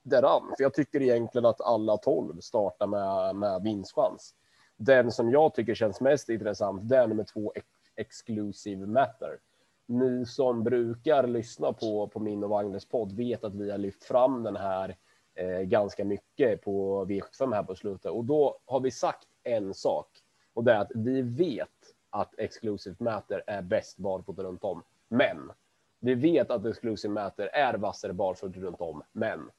[0.03, 0.53] däran.
[0.57, 4.35] För jag tycker egentligen att alla tolv startar med, med vinstchans.
[4.77, 7.53] Den som jag tycker känns mest intressant, det är nummer två,
[7.95, 9.39] Exclusive Matter.
[9.87, 14.03] Ni som brukar lyssna på, på min och Magnus podd vet att vi har lyft
[14.03, 14.97] fram den här
[15.35, 20.07] eh, ganska mycket på V75 här på slutet och då har vi sagt en sak
[20.53, 21.69] och det är att vi vet
[22.09, 24.83] att Exclusive Matter är bäst barfota runt om.
[25.07, 25.51] Men
[25.99, 29.03] vi vet att Exclusive Matter är vassare barfota runt om.
[29.11, 29.49] Men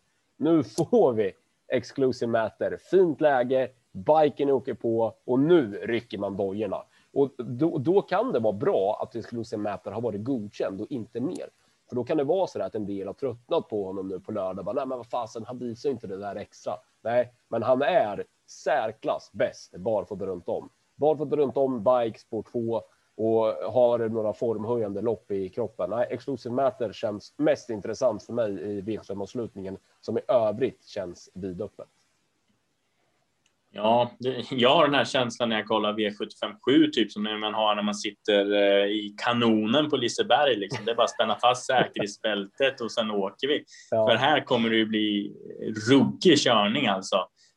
[0.43, 1.32] nu får vi
[1.68, 2.76] Exclusive Matter.
[2.90, 6.82] Fint läge, biken åker på och nu rycker man dojorna.
[7.12, 11.20] Och då, då kan det vara bra att Exclusive Matter har varit godkänd och inte
[11.20, 11.49] mer.
[11.88, 14.20] För då kan det vara så där att en del har tröttnat på honom nu
[14.20, 14.64] på lördag.
[14.64, 16.72] Bara, Nej, men vad fasen, han visar inte det där extra.
[17.03, 20.68] Nej, men han är särklass bäst barfota runt om.
[20.95, 22.82] Barfota runt om, bike, spår 2
[23.17, 25.91] och har några formhöjande lopp i kroppen.
[25.91, 31.89] Nej, Exclusive Matter känns mest intressant för mig i V75-avslutningen som i övrigt känns vidöppet.
[33.75, 37.75] Ja, det, jag har den här känslan när jag kollar V757, typ som man har
[37.75, 40.57] när man sitter eh, i kanonen på Liseberg.
[40.57, 40.85] Liksom.
[40.85, 43.65] Det är bara att spänna fast säkerhetsbältet och sen åker vi.
[43.91, 44.09] Ja.
[44.09, 45.33] För här kommer det ju bli
[45.91, 47.17] ruggig körning alltså.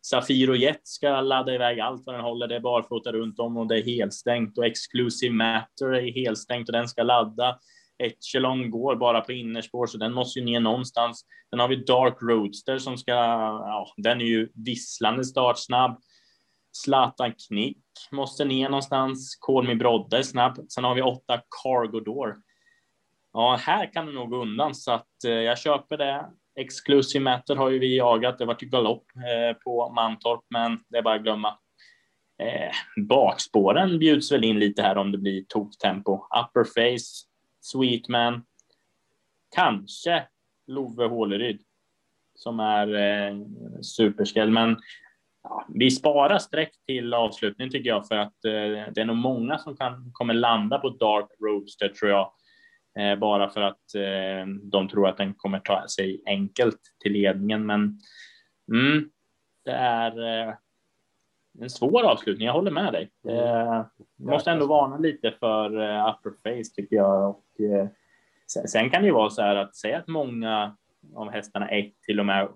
[0.10, 2.48] Safir och Jet ska ladda iväg allt vad den håller.
[2.48, 6.74] Det är barfota runt om och det är helstängt och Exclusive Matter är helstängt och
[6.74, 7.60] den ska ladda.
[7.98, 11.26] Echelon går bara på innerspår, så den måste ju ner någonstans.
[11.50, 16.02] Sen har vi Dark Roadster som ska, ja, den är ju visslande startsnabb.
[16.72, 19.38] Zlatan Knick måste ner någonstans.
[19.40, 20.66] Call Me Brodde är snabb.
[20.70, 22.36] Sen har vi åtta Cargo Door.
[23.34, 26.26] Ja, här kan det nog gå undan så att eh, jag köper det.
[26.56, 28.38] Exclusive Matter har ju vi jagat.
[28.38, 31.58] Det var till galopp eh, på Mantorp, men det är bara att glömma.
[32.40, 36.14] Eh, bakspåren bjuds väl in lite här om det blir toktempo.
[36.16, 37.28] Upper face,
[37.62, 38.46] Sweetman,
[39.56, 40.28] kanske
[40.68, 41.62] Love Håleryd
[42.36, 43.36] som är eh,
[43.82, 44.52] superskräll.
[44.52, 44.78] Men
[45.44, 49.58] ja, vi sparar streck till avslutningen tycker jag för att eh, det är nog många
[49.58, 52.32] som kan, kommer landa på Dark Roadster tror jag.
[53.00, 57.66] Eh, bara för att eh, de tror att den kommer ta sig enkelt till ledningen.
[57.66, 58.00] Men
[58.72, 59.10] mm,
[59.66, 60.54] det är eh,
[61.62, 62.46] en svår avslutning.
[62.46, 63.10] Jag håller med dig.
[63.28, 63.38] Mm.
[63.38, 63.86] Eh,
[64.20, 67.30] måste ändå varna lite för uh, upper face tycker jag.
[67.30, 67.46] Och,
[68.52, 70.76] sen, sen, kan det ju vara så här att säga att många
[71.16, 72.50] av hästarna 1 till och med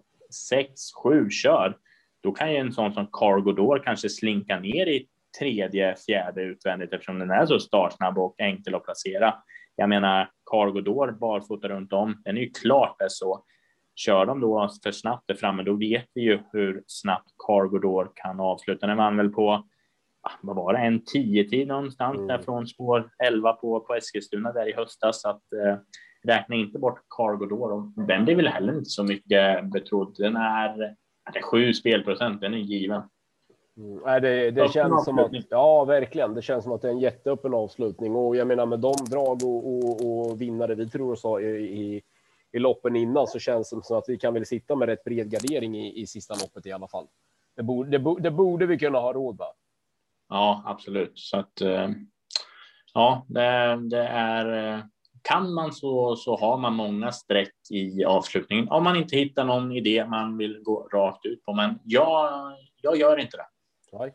[0.50, 0.72] 6,
[1.04, 1.78] 7 kör.
[2.22, 5.08] Då kan ju en sån som Cargo Door kanske slinka ner i
[5.40, 9.36] tredje, fjärde utvändigt eftersom den är så startsnabb och enkel att placera.
[9.76, 13.44] Jag menar, Cargo Door barfota runt om, den är ju klart är så.
[13.96, 18.12] Kör de då för snabbt där framme, då vet vi ju hur snabbt Cargo Door
[18.16, 18.88] kan avsluta.
[18.88, 19.68] Den vann väl på,
[20.42, 22.28] vad var det, en tio tid någonstans mm.
[22.28, 25.22] där från spår 11 på, på Eskilstuna där i höstas.
[25.22, 25.78] Så att eh,
[26.24, 28.06] räkna inte bort Cargo Door.
[28.08, 30.16] Den blir väl heller inte så mycket betrodd.
[30.18, 30.78] Den är,
[31.34, 33.02] det är sju spelprocent, den är given.
[33.80, 36.92] Mm, nej, det, det känns som att, ja verkligen, det känns som att det är
[36.92, 41.12] en jätteöppen avslutning och jag menar med de drag och, och, och vinnare vi tror
[41.12, 42.02] oss ha i, i
[42.52, 45.32] i loppen innan så känns det som att vi kan väl sitta med rätt bred
[45.32, 47.08] gardering i, i sista loppet i alla fall.
[47.56, 49.48] Det borde, det, borde, det borde vi kunna ha råd med.
[50.30, 51.20] Ja, absolut.
[51.20, 51.90] Så att eh,
[52.94, 54.84] ja, det, det är eh,
[55.22, 59.72] kan man så, så har man många streck i avslutningen om man inte hittar någon
[59.72, 61.54] idé man vill gå rakt ut på.
[61.54, 62.32] Men jag,
[62.82, 63.46] jag gör inte det.
[63.92, 64.14] Nej,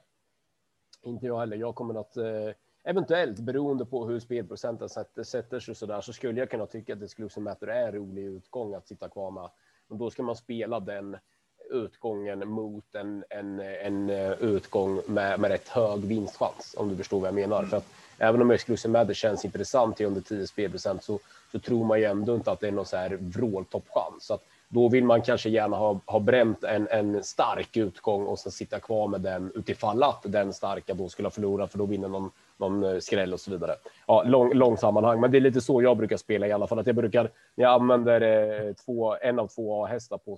[1.02, 1.56] inte jag heller.
[1.56, 2.50] Jag kommer att eh,
[2.84, 6.92] eventuellt beroende på hur spelprocenten sätter, sätter sig så där så skulle jag kunna tycka
[6.92, 9.50] att det skulle som är en rolig utgång att sitta kvar med.
[9.88, 11.16] Men då ska man spela den
[11.70, 17.20] utgången mot en, en, en eh, utgång med, med rätt hög vinstchans om du förstår
[17.20, 17.58] vad jag menar.
[17.58, 17.70] Mm.
[17.70, 17.86] För att
[18.18, 21.18] även om Exclusive Matter känns intressant till under 10 spelprocent så,
[21.52, 24.24] så tror man ju ändå inte att det är någon så här vråltoppchans.
[24.24, 24.44] Så att
[24.74, 28.80] då vill man kanske gärna ha, ha bränt en, en stark utgång och sen sitta
[28.80, 32.30] kvar med den utifall att den starka då skulle ha förlorat för då vinner någon,
[32.56, 33.74] någon eh, skräll och så vidare.
[34.06, 36.78] Ja, lång, lång sammanhang, men det är lite så jag brukar spela i alla fall.
[36.78, 40.36] Att jag brukar, jag använder eh, två, en av två A-hästar på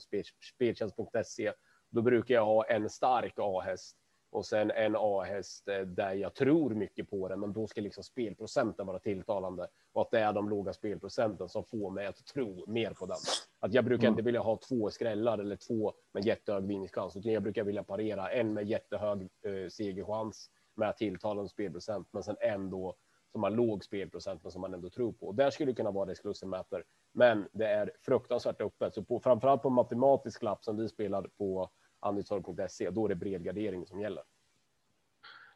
[0.55, 1.53] speltjänst.se.
[1.91, 3.97] Då brukar jag ha en stark A-häst
[4.37, 8.05] och sen en A-häst eh, där jag tror mycket på den, men då ska liksom
[8.05, 12.64] spelprocenten vara tilltalande och att det är de låga spelprocenten som får mig att tro
[12.66, 13.16] mer på den.
[13.61, 14.12] Att jag brukar mm.
[14.12, 18.30] inte vilja ha två skrällar eller två med jättehög vinstchans, utan jag brukar vilja parera
[18.30, 22.97] en med jättehög eh, segerchans med tilltalande spelprocent, men sen en då
[23.32, 25.32] som har låg spelprocent, men som man ändå tror på.
[25.32, 26.84] Där skulle det kunna vara det Slussen mäter,
[27.14, 28.95] men det är fruktansvärt öppet.
[28.95, 31.70] Så på framförallt på matematisk lapp som vi spelar på
[32.07, 34.23] andelstorg.se, då är det bred gardering som gäller.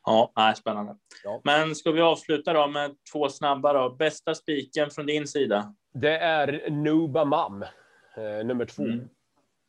[0.05, 0.97] Ja, nej, spännande.
[1.25, 1.41] Ja.
[1.45, 3.91] Men ska vi avsluta då med två snabba då?
[3.91, 5.75] Bästa spiken från din sida?
[5.93, 7.63] Det är Nuba Mam,
[8.17, 8.83] eh, nummer två.
[8.83, 9.09] Mm.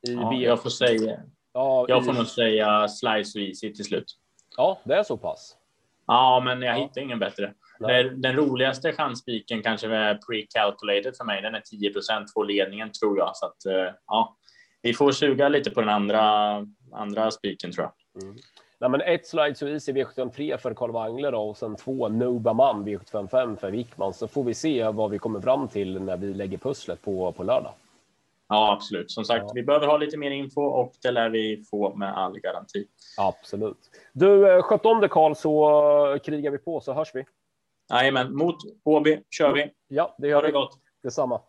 [0.08, 1.20] I ja, jag får säga.
[1.54, 2.06] Ja, jag i...
[2.06, 4.18] får nog säga Slice och Easy till slut.
[4.58, 5.58] Ja, det är så pass.
[6.08, 6.82] Ja, men jag ja.
[6.82, 7.54] hittar ingen bättre.
[7.80, 11.42] Den, den roligaste chansspiken kanske är pre-calculated för mig.
[11.42, 13.38] Den är 10% på ledningen tror jag.
[13.38, 14.38] Så att, eh, ja,
[14.82, 16.22] vi får suga lite på den andra,
[16.92, 18.24] andra spiken tror jag.
[18.24, 18.38] Mm.
[18.80, 23.56] Nej, men ett slide så easy V753 för Carl Wangler och sen två Nobaman V755
[23.56, 27.02] för Wickman så får vi se vad vi kommer fram till när vi lägger pusslet
[27.02, 27.74] på, på lördag.
[28.48, 29.12] Ja, absolut.
[29.12, 29.52] Som sagt, ja.
[29.56, 32.88] vi behöver ha lite mer info och det lär vi få med all garanti.
[33.18, 33.78] Absolut.
[34.14, 37.26] Du, eh, sköt om det Karl så krigar vi på så hörs vi.
[37.90, 38.56] Jajamän, mot
[38.86, 39.72] HB kör vi.
[39.88, 40.80] Ja, det gör ha det gott.
[41.04, 41.42] Detsamma.